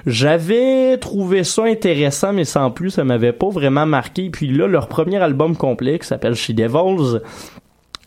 J'avais 0.05 0.97
trouvé 0.97 1.45
ça 1.45 1.63
intéressant, 1.63 2.33
mais 2.33 2.43
sans 2.43 2.71
plus, 2.71 2.91
ça 2.91 3.05
m'avait 3.05 3.31
pas 3.31 3.49
vraiment 3.49 3.85
marqué. 3.85 4.29
Puis 4.29 4.47
là, 4.51 4.67
leur 4.67 4.89
premier 4.89 5.17
album 5.17 5.55
complet, 5.55 5.97
qui 5.97 6.07
s'appelle 6.07 6.35
She 6.35 6.51
Devils, 6.51 7.19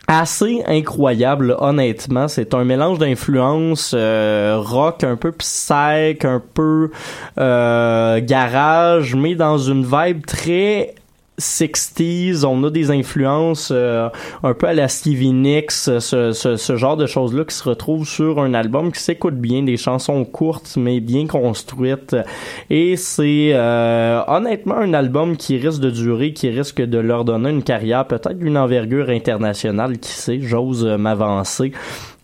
assez 0.09 0.63
incroyable 0.67 1.57
honnêtement. 1.59 2.29
C'est 2.29 2.55
un 2.55 2.65
mélange 2.65 2.99
d'influences 2.99 3.93
euh, 3.97 4.59
rock 4.59 5.05
un 5.05 5.17
peu 5.17 5.33
psych 5.33 6.25
un 6.25 6.43
peu 6.55 6.91
euh, 7.39 8.21
garage 8.23 9.15
mais 9.15 9.35
dans 9.35 9.59
une 9.59 9.85
vibe 9.85 10.25
très 10.25 10.95
60s, 11.39 12.45
on 12.45 12.65
a 12.65 12.71
des 12.71 12.91
influences 12.91 13.71
euh, 13.73 14.09
un 14.43 14.55
peu 14.55 14.69
à 14.69 14.75
la 14.75 14.89
Stevie 14.89 15.33
Nicks, 15.33 15.71
ce, 15.71 16.77
genre 16.77 16.97
de 16.97 17.07
choses-là 17.07 17.45
qui 17.45 17.55
se 17.55 17.65
retrouvent 17.69 18.07
sur 18.07 18.41
un 18.41 18.55
album 18.55 18.93
qui 18.93 19.01
s'écoute 19.01 19.35
bien, 19.35 19.63
des 19.63 19.77
chansons 19.77 20.25
courtes 20.25 20.77
mais 20.77 21.01
bien 21.01 21.27
construites. 21.27 22.17
Et 22.71 22.97
c'est 22.97 23.51
euh, 23.53 24.23
honnêtement 24.27 24.77
un 24.77 24.95
album 24.95 25.37
qui 25.37 25.59
risque 25.59 25.81
de 25.81 25.91
durer, 25.91 26.33
qui 26.33 26.49
risque 26.49 26.81
de 26.81 26.99
leur 26.99 27.25
donner 27.25 27.51
une 27.51 27.63
carrière 27.63 28.07
peut-être 28.07 28.39
d'une 28.39 28.57
envergure 28.57 29.11
internationale, 29.11 29.99
qui 29.99 30.11
sait, 30.11 30.41
j'ose 30.41 30.87
euh, 30.87 30.97
m'avancer. 30.97 31.73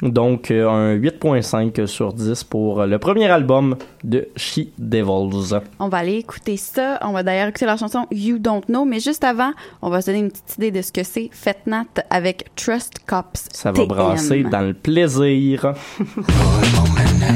Donc 0.03 0.51
euh, 0.51 0.69
un 0.69 0.97
8.5 0.97 1.87
sur 1.87 2.13
10 2.13 2.45
pour 2.45 2.85
le 2.85 2.99
premier 2.99 3.27
album 3.27 3.77
de 4.03 4.29
She 4.37 4.61
Devils. 4.79 5.61
On 5.79 5.89
va 5.89 5.99
aller 5.99 6.17
écouter 6.17 6.57
ça. 6.57 6.99
On 7.03 7.13
va 7.13 7.23
d'ailleurs 7.23 7.49
écouter 7.49 7.67
la 7.67 7.77
chanson 7.77 8.07
You 8.11 8.39
Don't 8.39 8.63
Know, 8.69 8.85
mais 8.85 9.01
juste 9.01 9.25
avant, 9.25 9.53
on 9.81 9.91
va 9.91 10.01
se 10.01 10.07
donner 10.07 10.21
une 10.21 10.31
petite 10.31 10.57
idée 10.59 10.71
de 10.73 10.83
ce 10.83 10.91
que 10.91 11.05
c'est 11.05 11.31
Fetnat 11.33 11.85
avec 12.11 12.47
Trust 12.57 13.01
Cops. 13.07 13.49
Ça 13.53 13.71
va 13.71 13.87
brasser 13.87 14.43
dans 14.43 14.63
le 14.63 14.75
plaisir. 14.75 15.75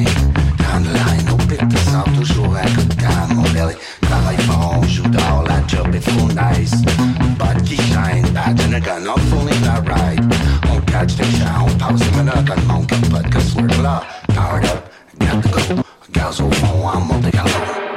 catch 10.99 11.17
the 11.17 11.25
shot, 11.25 11.61
on 11.61 11.79
passe 11.79 12.01
les 12.01 12.17
menottes, 12.17 12.51
on 12.51 12.63
manque 12.67 12.93
un 12.93 13.01
pote, 13.11 13.31
cause 13.31 13.55
we're 13.55 13.69
the 13.69 13.83
law. 13.83 14.03
Powered 14.29 14.65
up, 14.65 14.91
got 15.19 15.43
to 15.43 15.75
go. 15.75 15.83
Gaz 16.13 16.41
au 16.41 16.51
fond, 16.51 16.89
en 16.89 17.01
monte 17.01 17.31
galop. 17.31 17.96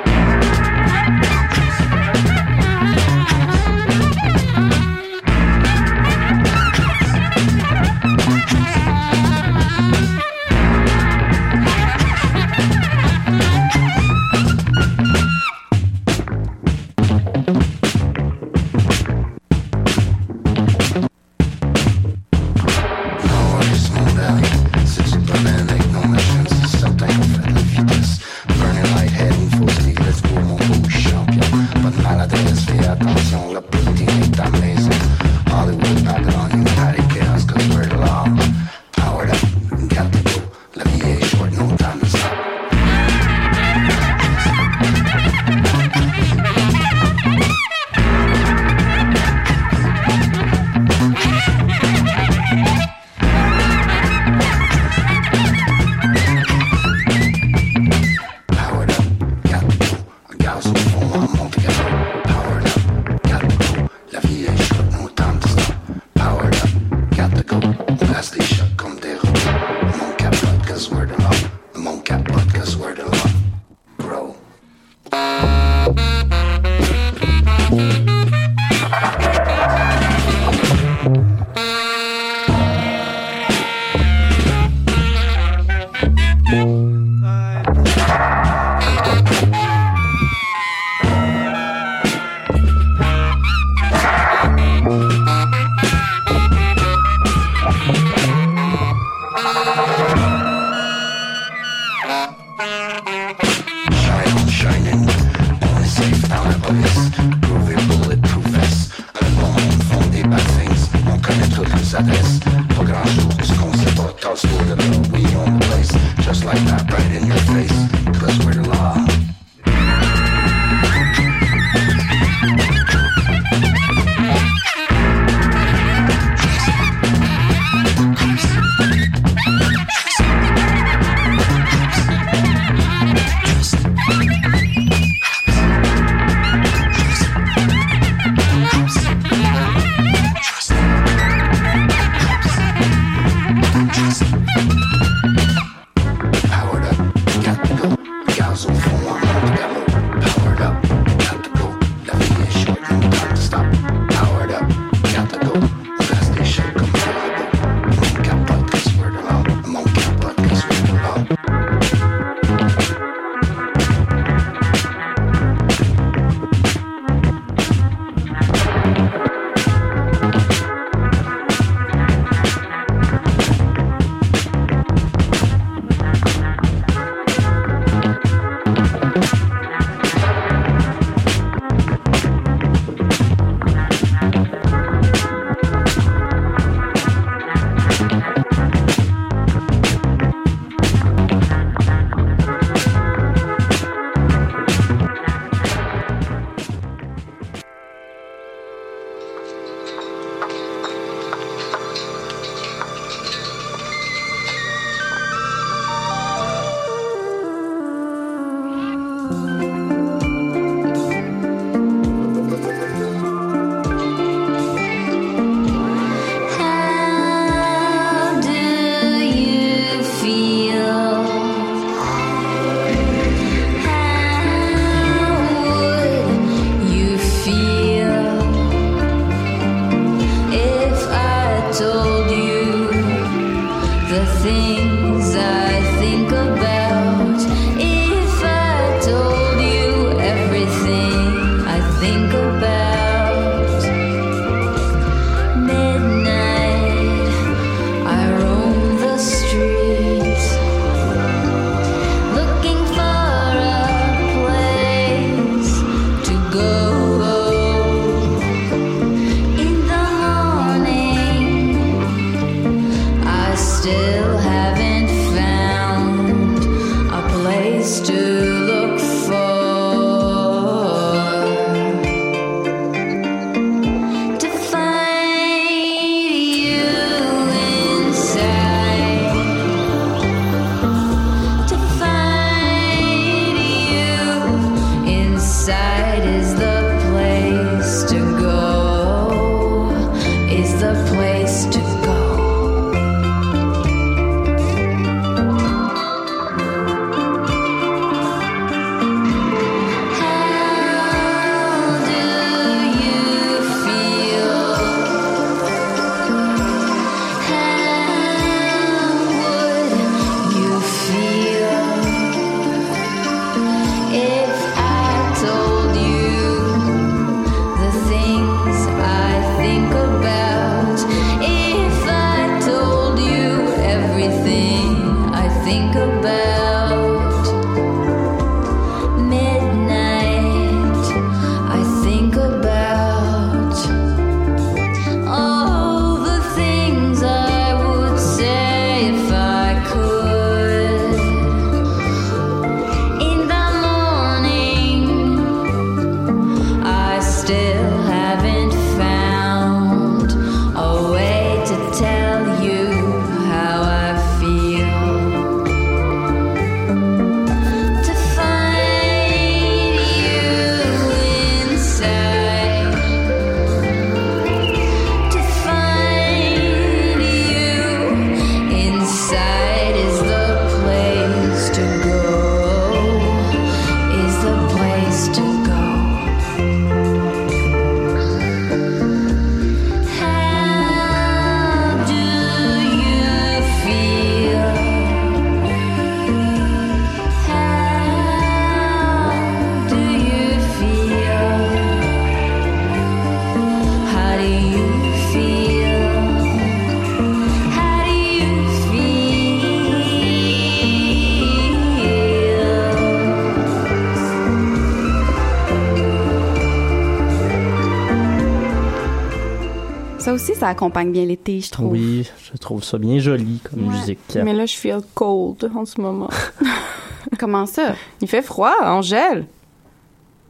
Ça 410.29 410.35
aussi, 410.35 410.53
ça 410.53 410.67
accompagne 410.67 411.11
bien 411.11 411.25
l'été, 411.25 411.59
je 411.59 411.71
trouve. 411.71 411.93
Oui, 411.93 412.29
je 412.51 412.55
trouve 412.59 412.83
ça 412.83 412.99
bien 412.99 413.17
joli 413.17 413.59
comme 413.63 413.87
Ouais. 413.87 413.95
musique. 413.95 414.19
Mais 414.35 414.53
là, 414.53 414.67
je 414.67 414.75
feel 414.75 414.99
cold 415.15 415.71
en 415.75 415.85
ce 415.85 415.99
moment. 415.99 416.29
Comment 417.39 417.65
ça? 417.65 417.95
Il 418.21 418.27
fait 418.27 418.43
froid, 418.43 418.75
on 418.83 419.01
gèle. 419.01 419.47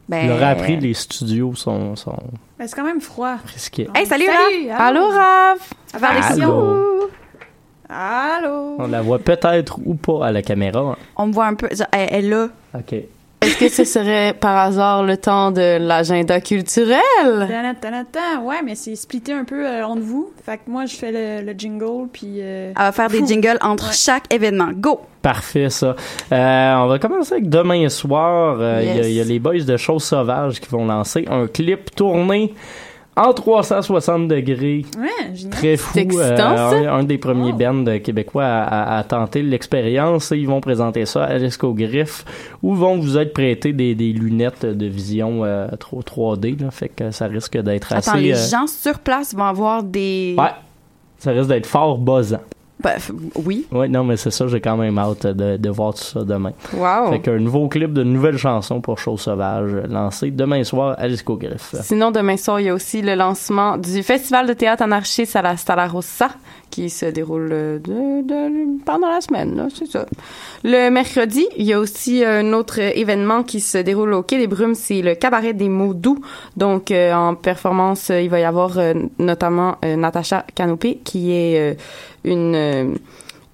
Ben, 0.06 0.26
Il 0.26 0.32
aurait 0.32 0.50
appris, 0.50 0.76
les 0.76 0.92
studios 0.92 1.54
sont, 1.54 1.96
sont 1.96 2.14
Ben, 2.58 2.68
c'est 2.68 2.76
quand 2.76 2.84
même 2.84 3.00
froid. 3.00 3.36
risqués. 3.46 3.88
Hey, 3.94 4.04
salut, 4.04 4.26
Salut, 4.26 4.66
là! 4.66 4.76
Allô, 4.76 5.08
Raph? 5.08 5.72
Avant 5.94 6.08
Allô. 6.28 7.10
Allô. 7.88 8.76
On 8.80 8.86
la 8.86 9.00
voit 9.00 9.18
peut-être 9.18 9.78
ou 9.86 9.94
pas 9.94 10.26
à 10.26 10.30
la 10.30 10.42
caméra. 10.42 10.98
On 11.16 11.26
me 11.28 11.32
voit 11.32 11.46
un 11.46 11.54
peu. 11.54 11.70
elle 11.92 12.24
est 12.26 12.28
là. 12.28 12.48
OK. 12.74 12.96
Est-ce 13.42 13.56
que 13.58 13.68
ce 13.70 13.84
serait 13.84 14.34
par 14.38 14.56
hasard 14.58 15.02
le 15.02 15.16
temps 15.16 15.50
de 15.50 15.78
l'agenda 15.78 16.40
culturel? 16.42 17.00
Ouais, 18.42 18.60
mais 18.64 18.74
c'est 18.74 18.94
splitté 18.96 19.32
un 19.32 19.44
peu 19.44 19.66
euh, 19.66 19.84
entre 19.86 20.02
vous. 20.02 20.30
Fait 20.44 20.58
que 20.58 20.70
moi, 20.70 20.84
je 20.84 20.94
fais 20.94 21.10
le, 21.40 21.46
le 21.46 21.58
jingle, 21.58 22.08
puis... 22.12 22.36
euh, 22.40 22.72
Elle 22.76 22.82
va 22.82 22.92
faire 22.92 23.08
des 23.08 23.26
jingles 23.26 23.56
entre 23.62 23.88
Ouais. 23.88 23.94
chaque 23.94 24.32
événement. 24.32 24.68
Go! 24.74 25.00
Parfait, 25.22 25.70
ça. 25.70 25.96
Euh, 26.32 26.74
on 26.76 26.86
va 26.86 26.98
commencer 26.98 27.34
avec 27.34 27.48
demain 27.48 27.88
soir. 27.88 28.58
Euh, 28.60 28.80
Il 28.82 28.92
y 28.92 28.96
Yes. 28.96 29.08
y, 29.08 29.20
a 29.20 29.24
les 29.24 29.38
boys 29.38 29.60
de 29.60 29.76
Choses 29.76 30.04
Sauvages 30.04 30.60
qui 30.60 30.68
vont 30.68 30.84
lancer 30.86 31.26
un 31.30 31.46
clip 31.46 31.94
tourné 31.94 32.54
en 33.28 33.32
360 33.32 34.28
degrés. 34.28 34.84
Ouais. 34.98 35.48
Très 35.50 35.76
fou. 35.76 35.98
Excitant, 35.98 36.36
ça? 36.56 36.68
un, 36.70 36.98
un 36.98 37.02
des 37.04 37.18
premiers 37.18 37.52
Oh. 37.52 37.56
bands 37.56 37.98
québécois 38.00 38.44
à, 38.44 38.62
à- 38.62 38.98
à 38.98 39.04
tenter 39.04 39.42
l'expérience. 39.42 40.32
Et 40.32 40.38
Ils 40.38 40.46
vont 40.46 40.60
présenter 40.60 41.06
ça 41.06 41.24
à 41.24 41.38
l'Esco 41.38 41.72
Griff 41.74 42.24
où 42.62 42.74
vont 42.74 42.98
vous 42.98 43.18
être 43.18 43.32
prêtés 43.32 43.72
des, 43.72 43.94
des 43.94 44.12
lunettes 44.12 44.64
de 44.66 44.86
vision 44.86 45.44
euh, 45.44 45.68
trop 45.78 46.00
3D. 46.02 46.60
Là, 46.62 46.70
fait 46.70 46.88
que 46.88 47.10
ça 47.10 47.26
risque 47.26 47.56
d'être 47.58 47.92
assez... 47.92 48.10
Attends, 48.10 48.18
les 48.18 48.32
euh, 48.34 48.48
gens 48.50 48.66
sur 48.66 48.98
place 49.00 49.34
vont 49.34 49.44
avoir 49.44 49.82
des. 49.82 50.34
Ouais. 50.38 50.50
Ça 51.18 51.32
risque 51.32 51.48
d'être 51.48 51.66
fort 51.66 51.98
buzzant. 51.98 52.40
Ben, 52.82 52.96
oui. 53.44 53.66
Oui, 53.72 53.88
non, 53.88 54.04
mais 54.04 54.16
c'est 54.16 54.30
ça, 54.30 54.46
j'ai 54.48 54.60
quand 54.60 54.76
même 54.76 54.98
hâte 54.98 55.26
de, 55.26 55.56
de 55.56 55.70
voir 55.70 55.94
tout 55.94 56.02
ça 56.02 56.24
demain. 56.24 56.52
Wow. 56.72 57.10
Fait 57.12 57.20
qu'un 57.20 57.38
nouveau 57.38 57.68
clip 57.68 57.92
de 57.92 58.02
nouvelles 58.02 58.38
chansons 58.38 58.80
pour 58.80 58.98
Chose 58.98 59.20
Sauvage 59.20 59.70
lancé 59.88 60.30
demain 60.30 60.64
soir 60.64 60.94
à 60.98 61.06
l'Esco 61.08 61.36
Griff. 61.36 61.74
Sinon, 61.82 62.10
demain 62.10 62.36
soir, 62.36 62.60
il 62.60 62.66
y 62.66 62.68
a 62.68 62.74
aussi 62.74 63.02
le 63.02 63.14
lancement 63.14 63.76
du 63.76 64.02
Festival 64.02 64.46
de 64.46 64.52
théâtre 64.54 64.82
anarchiste 64.82 65.36
à 65.36 65.42
la 65.42 65.56
Stalla 65.56 65.86
Rossa 65.86 66.30
qui 66.70 66.88
se 66.88 67.06
déroule 67.06 67.48
euh, 67.52 67.78
de, 67.80 68.22
de- 68.26 68.84
pendant 68.84 69.08
la 69.08 69.20
semaine, 69.20 69.56
là, 69.56 69.66
c'est 69.74 69.86
ça. 69.90 70.06
Le 70.62 70.88
mercredi, 70.90 71.44
il 71.56 71.64
y 71.66 71.72
a 71.72 71.80
aussi 71.80 72.24
un 72.24 72.52
autre 72.52 72.78
événement 72.78 73.42
qui 73.42 73.58
se 73.60 73.78
déroule 73.78 74.12
au 74.14 74.22
Quai 74.22 74.38
des 74.38 74.46
Brumes, 74.46 74.76
c'est 74.76 75.02
le 75.02 75.16
Cabaret 75.16 75.52
des 75.52 75.68
mots 75.68 75.94
doux. 75.94 76.20
Donc, 76.56 76.92
euh, 76.92 77.12
en 77.12 77.34
performance, 77.34 78.10
euh, 78.10 78.20
il 78.20 78.30
va 78.30 78.38
y 78.38 78.44
avoir 78.44 78.78
euh, 78.78 78.94
notamment 79.18 79.78
euh, 79.84 79.96
Natacha 79.96 80.44
Canopé, 80.54 81.00
qui 81.02 81.32
est 81.32 81.72
euh, 81.72 81.74
une, 82.24 82.54
euh, 82.54 82.94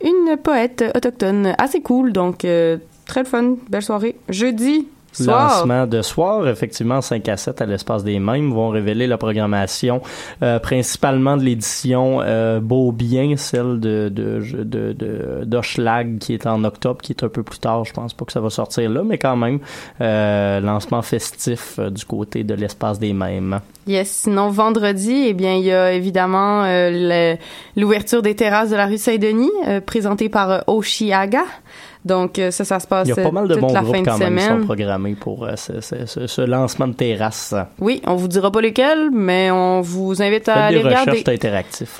une 0.02 0.36
poète 0.36 0.84
autochtone 0.94 1.54
assez 1.58 1.80
cool. 1.80 2.12
Donc, 2.12 2.44
euh, 2.44 2.78
très 3.06 3.24
fun, 3.24 3.56
belle 3.68 3.82
soirée. 3.82 4.16
Jeudi. 4.28 4.88
Lancement 5.20 5.86
de 5.86 6.02
soir, 6.02 6.46
effectivement, 6.48 7.00
5 7.00 7.28
à 7.28 7.36
7 7.36 7.62
à 7.62 7.66
l'espace 7.66 8.04
des 8.04 8.18
mêmes 8.18 8.52
vont 8.52 8.68
révéler 8.68 9.06
la 9.06 9.18
programmation 9.18 10.02
euh, 10.42 10.58
principalement 10.58 11.36
de 11.36 11.42
l'édition 11.42 12.20
euh, 12.22 12.60
Beau 12.60 12.92
Bien, 12.92 13.36
celle 13.36 13.80
de 13.80 14.08
de 14.08 14.40
de 15.44 16.18
qui 16.18 16.34
est 16.34 16.46
en 16.46 16.64
octobre, 16.64 17.00
qui 17.00 17.12
est 17.12 17.24
un 17.24 17.28
peu 17.28 17.42
plus 17.42 17.58
tard. 17.58 17.84
Je 17.84 17.92
pense 17.92 18.14
pas 18.14 18.24
que 18.24 18.32
ça 18.32 18.40
va 18.40 18.50
sortir 18.50 18.90
là, 18.90 19.02
mais 19.04 19.18
quand 19.18 19.36
même 19.36 19.58
euh, 20.00 20.60
lancement 20.60 21.02
festif 21.02 21.78
euh, 21.78 21.90
du 21.90 22.04
côté 22.04 22.44
de 22.44 22.54
l'espace 22.54 22.98
des 22.98 23.12
mêmes. 23.12 23.60
Yes. 23.86 24.10
Sinon, 24.10 24.50
vendredi, 24.50 25.26
eh 25.28 25.34
bien, 25.34 25.54
il 25.54 25.64
y 25.64 25.72
a 25.72 25.92
évidemment 25.92 26.64
euh, 26.64 27.36
l'ouverture 27.76 28.20
des 28.20 28.34
terrasses 28.34 28.70
de 28.70 28.76
la 28.76 28.86
rue 28.86 28.98
Saint-Denis, 28.98 29.52
euh, 29.68 29.80
présentée 29.80 30.28
par 30.28 30.64
Oshiaga. 30.66 31.44
Donc, 32.06 32.38
euh, 32.38 32.50
ça, 32.50 32.64
ça 32.64 32.78
se 32.80 32.86
passe 32.86 33.08
Il 33.08 33.14
y 33.16 33.20
a 33.20 33.22
pas 33.22 33.30
mal 33.32 33.48
de 33.48 33.54
toute 33.54 33.60
bons 33.60 33.72
groupes 33.82 33.96
quand 34.04 34.18
même 34.18 34.38
qui 34.38 34.44
sont 34.44 34.64
programmés 34.64 35.14
pour 35.14 35.44
euh, 35.44 35.56
ce, 35.56 35.80
ce- 35.80 36.06
ce- 36.06 36.26
ce 36.26 36.40
lancement 36.42 36.86
de 36.86 36.92
terrasse. 36.94 37.52
Oui, 37.80 38.00
on 38.06 38.14
vous 38.14 38.28
dira 38.28 38.50
pas 38.52 38.60
lesquels, 38.60 39.10
mais 39.12 39.50
on 39.50 39.80
vous 39.80 40.22
invite 40.22 40.48
à 40.48 40.54
Faites 40.54 40.62
aller 40.62 40.76
des 40.78 40.82
recherches, 40.84 41.00
regarder. 41.08 41.24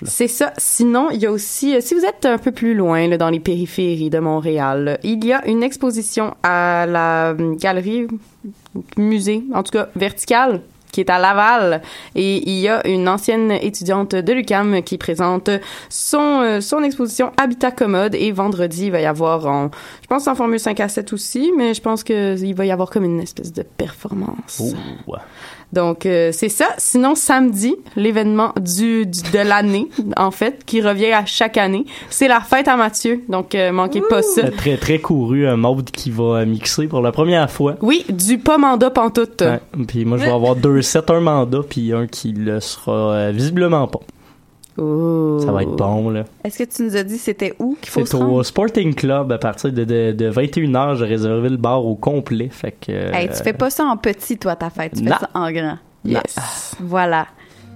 c'est 0.05 0.29
ça. 0.29 0.53
Sinon, 0.59 1.09
il 1.13 1.19
y 1.21 1.27
a 1.27 1.33
aussi, 1.33 1.75
euh, 1.75 1.81
si 1.81 1.95
vous 1.95 2.05
êtes 2.05 2.25
un 2.25 2.39
peu 2.39 2.53
plus 2.53 2.75
loin, 2.75 3.09
là, 3.09 3.19
dans 3.19 3.31
les 3.31 3.41
périphéries 3.41 4.09
de 4.11 4.19
Montréal, 4.21 4.99
il 5.03 5.25
y 5.25 5.33
a 5.33 5.45
une 5.49 5.63
exposition 5.65 6.35
à 6.45 6.87
la 6.89 7.35
galerie, 7.61 8.07
musée, 8.97 9.43
en 9.55 9.63
tout 9.63 9.73
cas 9.73 9.89
verticale, 9.97 10.61
qui 10.97 11.03
est 11.03 11.11
à 11.11 11.19
Laval. 11.19 11.83
Et 12.15 12.49
il 12.49 12.59
y 12.59 12.69
a 12.69 12.87
une 12.87 13.07
ancienne 13.07 13.53
étudiante 13.53 14.15
de 14.15 14.33
l'UQAM 14.33 14.83
qui 14.83 14.97
présente 14.97 15.51
son, 15.91 16.41
euh, 16.41 16.61
son 16.63 16.83
exposition 16.83 17.33
Habitat 17.37 17.71
commode. 17.71 18.15
Et 18.15 18.33
vendredi, 18.33 18.87
il 18.87 18.93
va 18.93 19.01
y 19.03 19.05
avoir, 19.05 19.43
je 20.01 20.07
pense 20.09 20.27
en 20.27 20.35
formule 20.35 20.59
5 20.59 20.81
à 20.81 20.89
7 20.89 21.13
aussi, 21.13 21.53
mais 21.55 21.75
je 21.75 21.83
pense 21.83 22.03
qu'il 22.03 22.55
va 22.55 22.65
y 22.65 22.71
avoir 22.71 22.89
comme 22.89 23.05
une 23.05 23.21
espèce 23.21 23.53
de 23.53 23.63
performance. 23.63 24.63
Donc 25.73 26.07
euh, 26.07 26.31
c'est 26.33 26.49
ça. 26.49 26.67
Sinon 26.79 27.15
samedi, 27.15 27.75
l'événement 27.97 28.53
du, 28.61 29.05
du- 29.07 29.23
de 29.33 29.39
l'année 29.39 29.89
en 30.17 30.31
fait 30.31 30.65
qui 30.65 30.81
revient 30.81 31.13
à 31.13 31.27
chaque 31.27 31.57
année, 31.57 31.85
c'est 32.09 32.29
la 32.29 32.41
fête 32.41 32.69
à 32.69 32.77
Mathieu. 32.77 33.23
Donc 33.29 33.55
euh, 33.55 33.73
manquez 33.73 34.01
pas 34.09 34.23
ça. 34.23 34.43
Euh, 34.47 34.51
Très, 34.57 34.77
très 34.77 34.99
couru, 34.99 35.47
un 35.47 35.57
mode 35.57 35.91
qui 35.91 36.11
va 36.11 36.45
mixer 36.45 36.87
pour 36.87 37.01
la 37.03 37.13
première 37.13 37.51
fois. 37.51 37.77
Oui, 37.83 38.05
du 38.09 38.39
pas 38.39 38.59
mandat 38.59 38.91
pantoute. 38.91 39.43
Ouais. 39.43 39.61
Puis 39.87 40.05
moi, 40.05 40.19
je 40.19 40.25
vais 40.25 40.31
avoir 40.31 40.57
deux 40.57 40.83
sets, 40.83 41.11
un 41.11 41.21
mandat, 41.21 41.61
puis 41.69 41.93
un 41.93 42.07
qui 42.07 42.33
le 42.33 42.61
sera 42.61 42.93
euh, 43.13 43.33
visiblement 43.35 43.87
pas. 43.89 44.01
Oh. 44.79 45.39
Ça 45.45 45.53
va 45.53 45.63
être 45.63 45.75
bon, 45.77 46.11
là. 46.11 46.25
Est-ce 46.45 46.59
que 46.59 46.65
tu 46.65 46.83
nous 46.83 46.97
as 46.97 47.03
dit 47.03 47.17
c'était 47.19 47.55
où 47.59 47.77
qu'il 47.81 47.91
faut 47.91 48.01
C'est 48.05 48.13
se 48.13 48.17
rendre? 48.17 48.33
au 48.35 48.43
Sporting 48.43 48.95
Club 48.95 49.33
à 49.33 49.39
partir 49.39 49.73
de, 49.73 49.85
de, 49.85 50.13
de 50.13 50.31
21h. 50.31 50.97
J'ai 50.97 51.05
réservé 51.07 51.49
le 51.49 51.57
bar 51.57 51.85
au 51.85 51.95
complet. 51.95 52.49
Fait 52.51 52.73
que. 52.73 52.93
Hey, 52.93 53.29
tu 53.29 53.43
fais 53.43 53.53
pas 53.55 53.71
ça 53.71 53.85
en 53.85 53.97
petit, 53.97 54.37
toi, 54.37 54.55
ta 54.57 54.69
fête. 54.71 54.93
Tu 54.97 55.03
non. 55.03 55.13
fais 55.13 55.21
ça 55.21 55.31
en 55.35 55.51
grand. 55.51 55.79
Yes. 56.05 56.77
Voilà. 56.81 57.27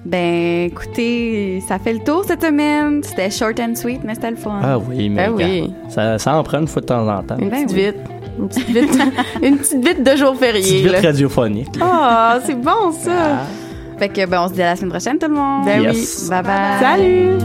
Ben, 0.04 0.66
écoutez, 0.66 1.62
ça 1.68 1.78
fait 1.78 1.92
le 1.92 1.98
tour 2.00 2.24
cette 2.26 2.42
semaine. 2.42 3.02
C'était 3.02 3.30
short 3.30 3.58
and 3.60 3.74
sweet, 3.74 4.00
mais 4.04 4.14
c'était 4.14 4.30
le 4.30 4.36
fun. 4.36 4.58
Ah 4.62 4.78
oui, 4.78 5.08
mais. 5.10 5.28
Ben 5.28 5.32
oui. 5.34 5.72
Ça, 5.88 6.18
ça 6.18 6.36
en 6.36 6.42
prend 6.42 6.58
une 6.60 6.68
fois 6.68 6.80
de 6.82 6.86
temps 6.86 7.06
en 7.08 7.22
temps. 7.22 7.36
Une 7.38 7.50
Ben 7.50 7.64
petite 7.66 7.76
oui. 7.76 7.84
vite. 7.84 7.96
Une 8.38 8.48
petite 8.48 8.68
vite. 8.68 9.02
une 9.42 9.58
petite 9.58 9.84
vite 9.86 10.02
de 10.02 10.16
jour 10.16 10.32
Petite 10.32 10.44
férié. 10.44 10.82
vite 10.82 10.92
là. 10.92 11.00
radiophonique. 11.00 11.68
Ah, 11.80 12.38
c'est 12.46 12.54
bon 12.60 12.92
ça. 12.92 13.44
Fait 14.00 14.08
que, 14.08 14.24
ben, 14.24 14.44
on 14.44 14.48
se 14.48 14.54
dit 14.54 14.62
à 14.62 14.70
la 14.70 14.76
semaine 14.76 14.88
prochaine, 14.90 15.18
tout 15.18 15.28
le 15.28 15.34
monde. 15.34 15.66
Ben 15.66 15.82
Yes. 15.82 16.22
oui. 16.24 16.30
Bye 16.30 16.42
bye. 16.42 16.80
Salut. 16.80 17.36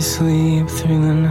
Sleep 0.00 0.68
through 0.68 1.00
the 1.00 1.14
night. 1.14 1.21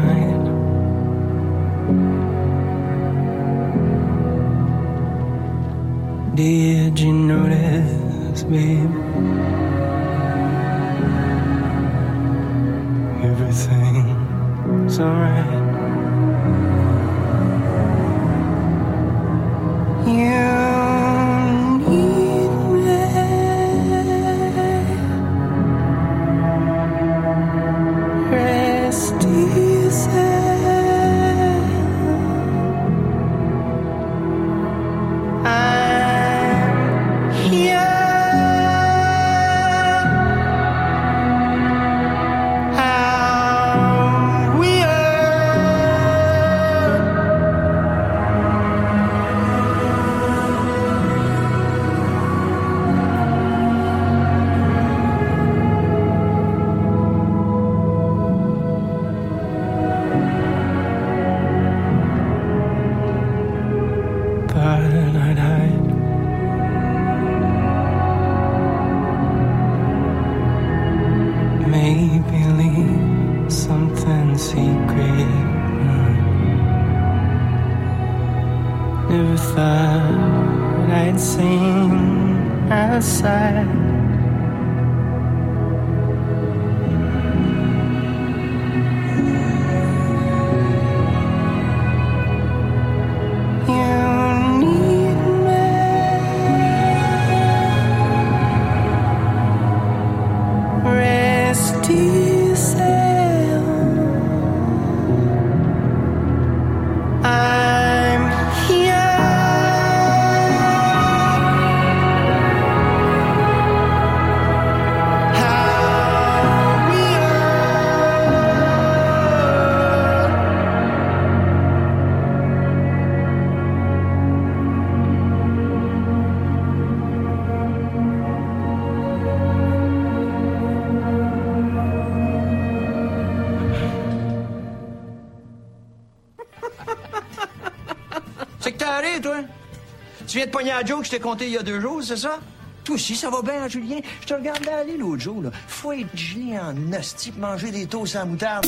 De 140.59 140.67
la 140.67 140.83
joke 140.85 140.99
que 140.99 141.05
je 141.05 141.11
t'ai 141.11 141.19
conté 141.19 141.45
il 141.45 141.53
y 141.53 141.57
a 141.57 141.63
deux 141.63 141.79
jours, 141.79 142.03
c'est 142.03 142.17
ça? 142.17 142.39
Toi 142.83 142.95
aussi, 142.95 143.15
ça 143.15 143.29
va 143.29 143.41
bien, 143.41 143.67
Julien? 143.67 143.99
Je 144.21 144.27
te 144.27 144.33
regardais 144.33 144.71
aller 144.71 144.97
l'autre 144.97 145.21
jour, 145.21 145.41
là. 145.41 145.51
Faut 145.67 145.91
être 145.93 146.15
gelé 146.15 146.57
en 146.59 146.75
hostie 146.93 147.31
manger 147.37 147.71
des 147.71 147.85
toasts 147.85 148.15
à 148.15 148.25
moutarde. 148.25 148.65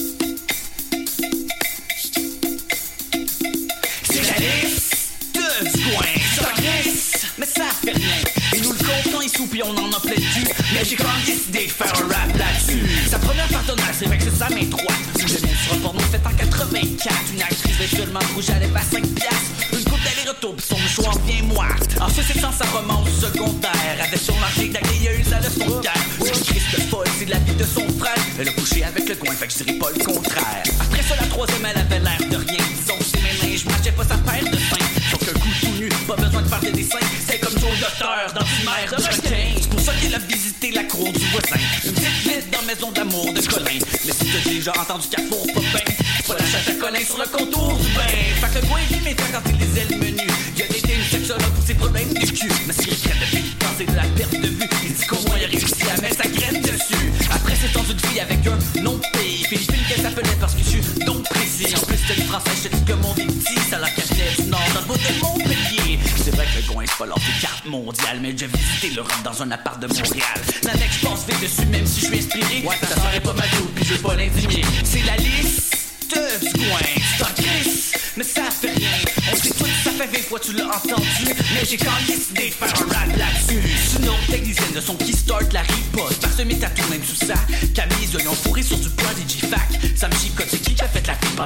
C'est 4.03 4.21
la 4.21 4.37
liste 4.39 4.95
du 5.63 5.83
coin. 5.83 6.05
Mais 7.37 7.45
ça 7.47 7.63
fait 7.83 7.91
rien. 7.91 8.15
Et 8.53 8.61
nous 8.61 8.71
le 8.71 8.77
comptons 8.77 9.27
sous, 9.27 9.47
puis 9.47 9.63
on 9.63 9.71
en 9.71 9.91
a 9.91 9.99
plein 9.99 10.13
cul. 10.13 10.47
Mais 10.73 10.85
j'ai 10.85 10.95
quand 10.95 11.05
même 11.05 11.25
décidé 11.25 11.62
de 27.55 27.63
son 27.63 27.87
frère. 27.99 28.15
Elle 28.39 28.49
a 28.49 28.51
couché 28.53 28.83
avec 28.83 29.07
le 29.07 29.15
coin, 29.15 29.33
fait 29.33 29.47
que 29.47 29.53
je 29.53 29.63
dirais 29.63 29.77
pas 29.79 29.89
le 29.95 30.03
contraire. 30.03 30.63
Après 30.79 31.03
ça, 31.03 31.15
la 31.19 31.27
troisième, 31.27 31.65
elle 31.65 31.81
avait 31.81 31.99
l'air 31.99 32.29
de 32.29 32.37
rien. 32.37 32.57
Que 32.57 33.03
c'est 33.03 33.21
mes 33.21 33.49
mains, 33.49 33.57
je 33.57 33.65
marchais 33.69 33.91
pas 33.91 34.03
sa 34.03 34.17
paire 34.17 34.43
de 34.43 34.57
seins. 34.57 34.87
Sauf 35.11 35.25
qu'un 35.25 35.39
coup 35.39 35.49
tout 35.61 35.71
nu, 35.79 35.89
pas 36.07 36.15
besoin 36.15 36.41
de 36.41 36.47
faire 36.47 36.59
des 36.59 36.71
dessins. 36.71 36.99
C'est 37.27 37.39
comme 37.39 37.57
Joe 37.59 37.79
Docteur 37.79 38.33
dans 38.33 38.45
une 38.45 38.65
mer 38.65 38.89
de 38.89 38.95
requin. 38.95 39.61
C'est 39.61 39.69
pour 39.69 39.79
ça 39.79 39.93
qu'il 39.93 40.13
a 40.13 40.19
visité 40.19 40.71
la 40.71 40.83
cour 40.83 41.11
du 41.11 41.25
voisin. 41.31 41.61
Une 41.85 41.93
petite 41.93 42.07
visite 42.23 42.49
dans 42.51 42.61
Maison 42.63 42.91
d'amour 42.91 43.33
de 43.33 43.41
Colin. 43.41 43.79
Mais 44.05 44.11
si 44.11 44.25
t'as 44.25 44.49
déjà 44.49 44.71
entendu 44.79 45.07
Carrefour 45.09 45.45
Popin, 45.53 45.85
pas 46.27 46.35
la 46.37 46.45
chatte 46.45 46.69
à 46.69 46.73
Colin 46.73 47.05
sur 47.05 47.17
le 47.17 47.25
contour 47.25 47.77
du 47.77 47.87
bain. 47.93 48.01
Fait 48.41 48.59
que 48.59 48.65
le 48.65 48.69
gars 48.69 48.81
est 48.91 49.03
mes 49.03 49.15
quand 49.15 49.49
il 49.49 49.57
lisait 49.57 49.87
le 49.89 49.97
menu. 49.97 50.27
Il 50.55 50.61
a 50.61 50.65
été 50.65 50.93
une 50.93 51.03
sexologue 51.03 51.53
pour 51.53 51.65
ses 51.65 51.75
problèmes 51.75 52.13
du 52.13 52.31
cul. 52.31 52.51
Mondiale, 68.23 68.29
mais 68.31 68.35
j'ai 68.37 68.47
visité 68.47 68.89
l'Europe 68.95 69.23
dans 69.23 69.43
un 69.43 69.51
appart 69.51 69.79
de 69.79 69.87
Montréal. 69.87 70.41
La 70.63 70.73
mec, 70.73 70.89
je 70.91 71.05
pense 71.05 71.25
dessus, 71.25 71.65
même 71.67 71.85
si 71.85 72.01
je 72.01 72.05
suis 72.05 72.17
inspiré. 72.19 72.63
Ouais, 72.65 72.75
ça 72.81 72.95
serait 72.95 73.19
pas 73.19 73.33
mal 73.33 73.47
tout, 73.57 73.69
puis 73.75 73.85
je 73.85 73.93
veux 73.93 74.01
pas 74.01 74.15
l'indigner. 74.15 74.63
C'est 74.83 75.03
la 75.05 75.17
liste 75.17 75.77
du 76.41 76.51
coin. 76.51 76.79
C'est 77.35 78.13
mais 78.15 78.23
ça 78.23 78.43
fait 78.51 78.69
rien. 78.69 78.89
On 79.31 79.35
sait 79.35 79.49
tout, 79.49 79.65
ça 79.83 79.89
fait 79.89 80.05
20 80.05 80.17
fois 80.27 80.39
tu 80.39 80.53
l'as 80.53 80.67
entendu. 80.67 81.33
Mais 81.53 81.65
j'ai 81.67 81.77
quand 81.77 81.89
décidé 82.05 82.49
de 82.49 82.53
faire 82.53 82.73
un 82.81 82.93
rap 82.93 83.17
là-dessus. 83.17 83.63
Autre 84.07 84.31
technicienne 84.31 84.73
de 84.75 84.81
son 84.81 84.95
qui 84.95 85.13
start 85.13 85.51
la 85.51 85.61
riposte. 85.61 86.45
Mes 86.45 86.59
tatous, 86.59 86.89
même 86.89 87.03
sous 87.03 87.25
ça. 87.25 87.33
Camille, 87.73 88.09
ils 88.13 88.27
ont 88.27 88.33
fourré 88.33 88.61
sur 88.61 88.77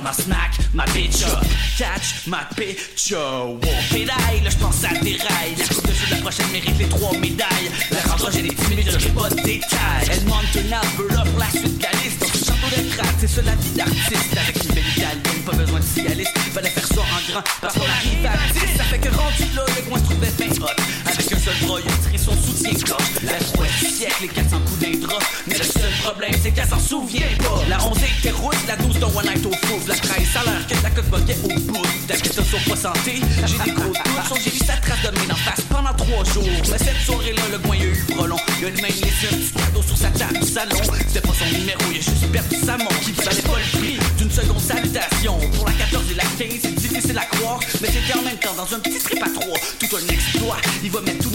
pendant 0.08 0.14
Smack? 0.14 0.51
Ma 0.74 0.86
bitch 0.86 1.24
up. 1.26 1.43
Catch 1.78 2.28
ma 2.28 2.39
bitch 2.55 3.14
up. 3.14 3.64
Wow, 3.64 3.82
pédale, 3.91 4.43
là 4.43 4.49
j'pense 4.49 4.84
à 4.84 4.93
des 5.03 5.18
rails. 5.18 5.55
La 5.58 5.68
coupe 5.68 5.88
de 5.88 5.91
de 5.91 6.12
la 6.12 6.18
prochaine 6.18 6.51
mérite 6.51 6.78
les 6.78 6.89
trois 6.89 7.14
médailles. 7.14 7.72
La 7.91 8.12
rentrée, 8.12 8.32
j'ai 8.34 8.41
des 8.43 8.55
10 8.55 8.70
minutes, 8.70 8.95
j'ai 8.97 9.10
pas 9.10 9.30
de 9.30 9.36
détails. 9.36 10.08
Elle 10.12 10.24
demande 10.24 10.45
un 10.55 10.72
Alberta 10.72 11.24
pour 11.30 11.39
la 11.39 11.49
suite 11.49 11.78
de 11.78 11.84
la 11.84 11.89
ce 12.28 12.45
château 12.45 12.70
de 12.76 12.95
crack, 12.95 13.16
c'est 13.20 13.28
ça 13.28 13.41
la 13.41 13.55
vie 13.55 13.72
d'artiste. 13.72 14.38
Avec 14.38 14.64
une 14.64 14.76
belle 14.76 14.88
italienne, 14.95 15.43
pas 15.45 15.53
besoin 15.53 15.80
de 15.80 15.86
cialiste. 15.86 16.38
Fallait 16.53 16.70
faire 16.70 16.88
ça 16.88 17.01
en 17.01 17.32
grand 17.32 17.43
parce 17.62 17.74
qu'on 17.74 17.82
arrive 17.82 18.26
à 18.26 18.38
10. 18.53 18.78
Ça 18.78 18.84
fait 18.84 18.99
que 18.99 19.10
rendu 19.10 19.43
là, 19.55 19.66
le 19.76 19.82
coin 19.89 19.99
se 19.99 20.03
trouvait 20.03 20.32
bien 20.38 20.64
hot. 20.64 20.82
Avec 21.05 21.32
un 21.32 21.39
seul 21.39 21.68
bras, 21.68 21.80
il 22.14 22.20
son 22.20 22.34
soutien-cloche. 22.34 23.24
La 23.24 23.39
du 23.39 23.86
siècle, 23.86 24.16
les 24.22 24.28
400 24.28 24.60
coups 24.66 24.80
d'un 24.80 25.08
problème, 26.12 26.32
c'est 26.41 26.51
qu'elle 26.51 26.68
s'en 26.68 26.80
souvient 26.80 27.28
pas. 27.39 27.60
La 27.68 27.84
11 27.84 27.97
était 27.97 28.32
rousse, 28.32 28.55
la 28.68 28.78
12 28.78 28.99
d'un 28.99 29.08
one 29.08 29.26
night 29.26 29.45
au 29.45 29.51
fou. 29.51 29.80
La 29.88 29.95
13 29.95 30.28
ça 30.34 30.43
l'air 30.43 30.68
que 30.68 30.84
la 30.84 30.89
coque 30.89 31.05
au 31.12 31.60
bout. 31.60 31.82
T'inquiète, 32.08 32.34
ça 32.34 32.43
sont 32.43 32.70
pas 32.70 32.76
santé. 32.76 33.20
J'ai 33.45 33.58
des 33.58 33.72
gros 33.72 33.91
doutes, 33.91 34.41
j'ai 34.43 34.49
vu 34.49 34.60
sa 34.60 34.78
trace 34.78 35.01
de 35.03 35.12
main 35.18 35.34
en 35.34 35.36
face 35.36 35.62
pendant 35.70 35.93
trois 35.93 36.24
jours. 36.24 36.47
Mais 36.72 36.78
cette 36.78 37.01
soirée-là, 37.05 37.41
le 37.51 37.60
coin, 37.60 37.76
il 37.76 37.82
a 37.82 37.86
eu 37.86 37.89
le 37.89 38.16
frelon. 38.16 38.38
Il 38.60 38.66
a 38.66 38.70
le 38.70 38.76
même 38.76 38.86
laissé 38.86 39.28
un 39.32 39.38
petit 39.38 39.88
sur 39.88 39.97
sa 39.97 40.10
table 40.10 40.39
du 40.39 40.47
salon. 40.47 40.78
C'était 41.08 41.28
pas 41.28 41.34
son 41.34 41.58
numéro, 41.58 41.82
il 41.91 41.97
a 41.97 42.01
juste 42.01 42.32
perdu 42.32 42.55
sa 42.55 42.78
montre. 42.78 42.95
Il 43.08 43.14
valait 43.14 43.41
pas 43.41 43.60
le 43.60 43.80
prix 43.80 43.99
d'une 44.18 44.32
seconde 44.32 44.62
salutation. 44.62 45.38
Pour 45.55 45.68
la 45.68 45.74
14 45.74 46.03
et 46.12 46.16
la 46.16 46.24
15, 46.24 46.60
c'est 46.62 46.76
difficile 46.76 47.18
à 47.18 47.26
croire. 47.36 47.60
Mais 47.82 47.89
c'était 47.91 48.18
en 48.18 48.22
même 48.22 48.38
temps 48.38 48.55
dans 48.55 48.74
un 48.74 48.80
petit 48.80 48.99
trip 48.99 49.22
à 49.22 49.30
trois. 49.30 49.60
Tout 49.80 49.95
un 49.95 50.14
exploit, 50.14 50.58
il 50.84 50.89
va 50.89 51.01
mettre 51.01 51.26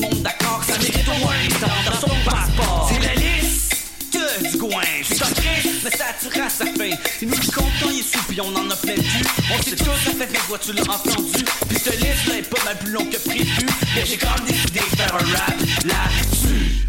mais 5.85 5.91
ça 5.91 6.07
attira 6.11 6.49
sa 6.49 6.66
fin. 6.66 6.85
Et 6.85 7.26
nous 7.26 7.37
comptons, 7.37 7.91
il 7.91 8.01
est 8.01 8.03
sous, 8.03 8.22
puis 8.24 8.41
on 8.41 8.55
en 8.55 8.70
a 8.70 8.76
plein 8.76 8.95
plus. 8.95 9.24
On 9.53 9.62
sait 9.62 9.76
tous, 9.76 9.85
ça 9.85 10.11
fait 10.12 10.33
mes 10.33 10.39
voix, 10.49 10.59
tu 10.59 10.72
l'as 10.72 10.83
entendu. 10.83 11.45
Puis 11.68 11.78
ce 11.78 11.91
liste 11.91 12.26
là 12.26 12.35
pas 12.51 12.64
mal 12.64 12.78
plus 12.78 12.93
long 12.93 13.07
que 13.07 13.18
prévu. 13.18 13.66
Mais 13.95 14.07
j'ai 14.07 14.16
quand 14.16 14.35
même 14.39 14.47
décidé 14.47 14.80
de 14.80 14.97
faire 14.97 15.14
un 15.14 15.18
rap 15.18 15.59
là-dessus. 15.85 16.89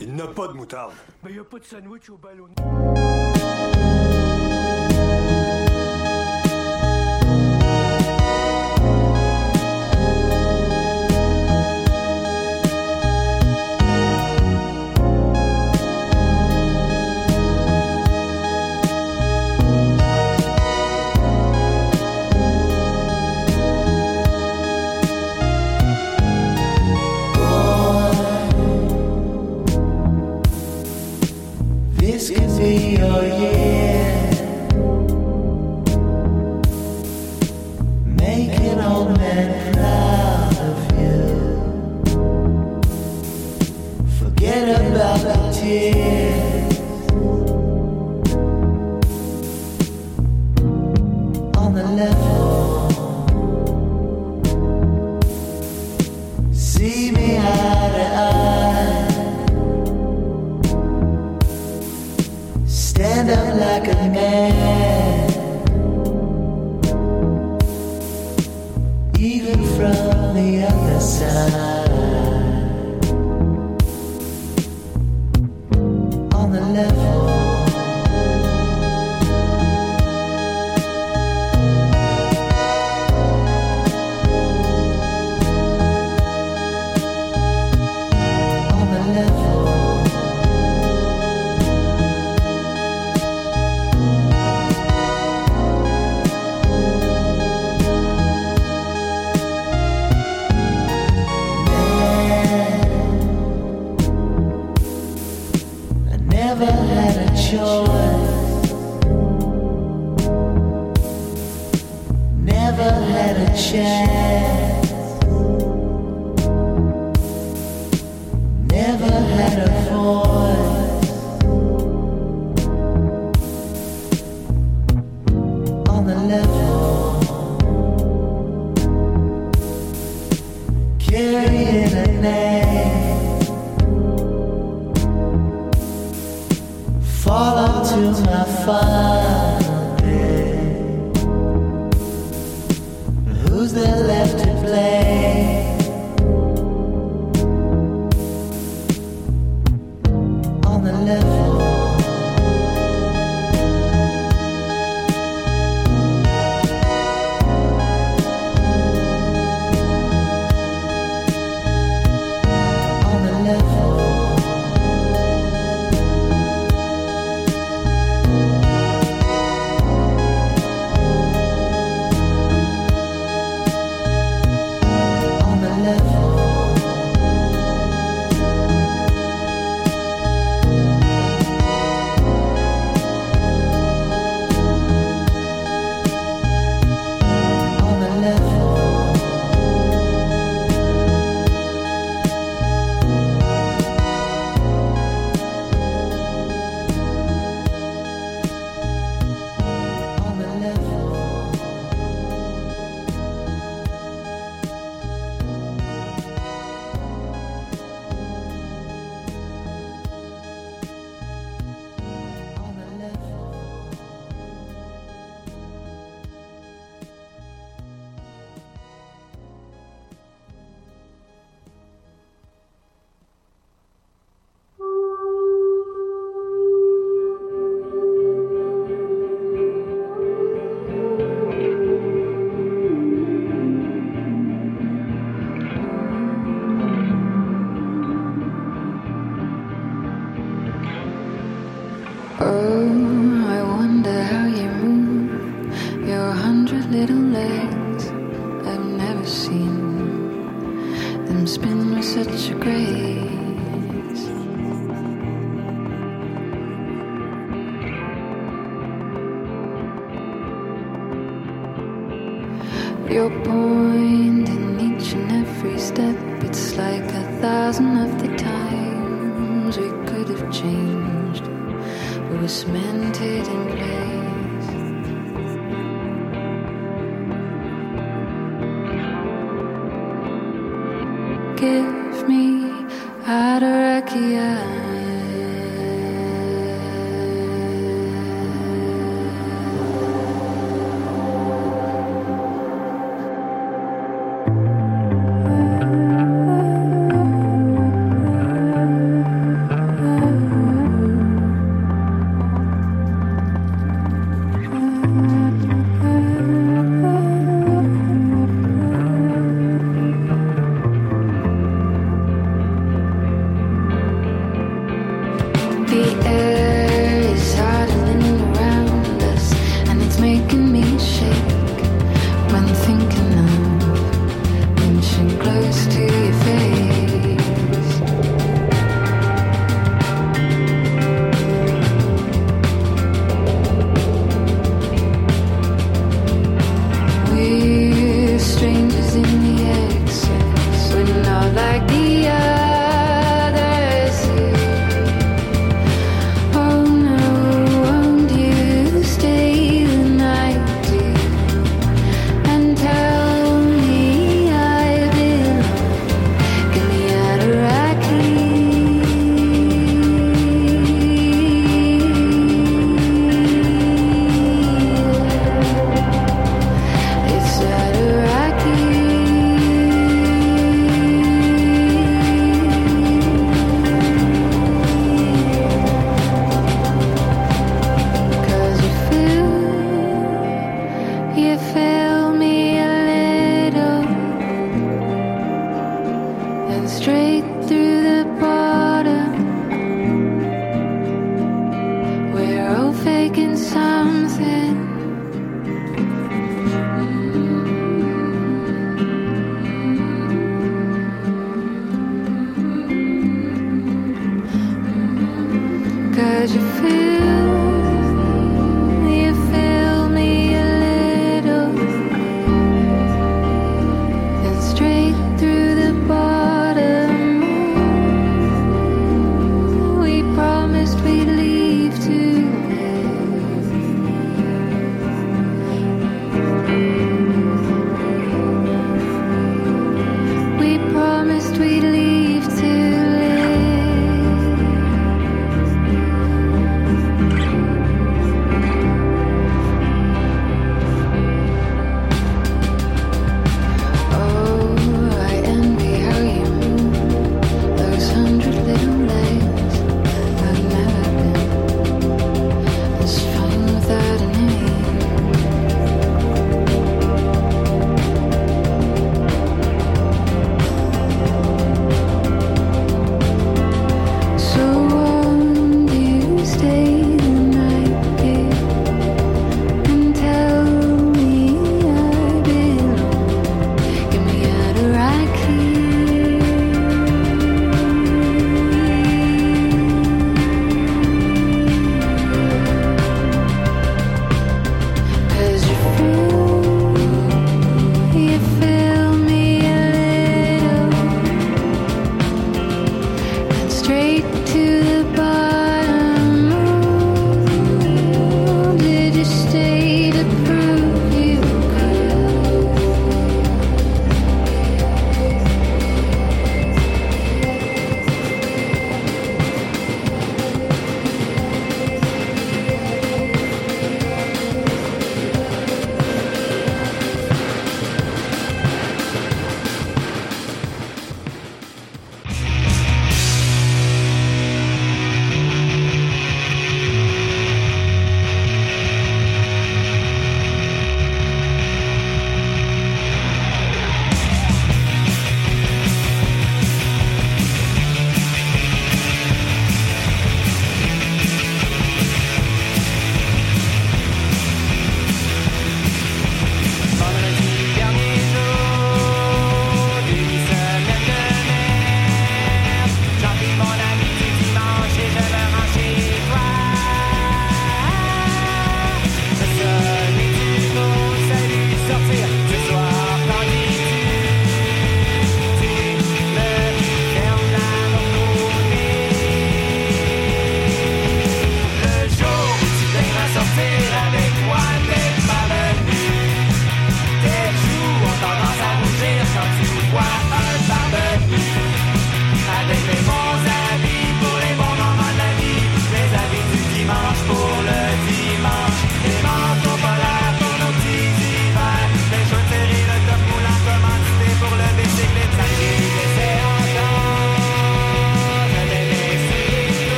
Il 0.00 0.14
n'a 0.14 0.26
pas 0.26 0.48
de 0.48 0.52
moutarde. 0.52 0.92
Mais 1.24 1.32
y 1.32 1.38
a 1.38 1.44
pas 1.44 1.58
de 1.58 1.64
sandwich 1.64 2.10
au 2.10 2.16
ballon. 2.16 2.48
see 32.62 32.96
your 32.96 33.41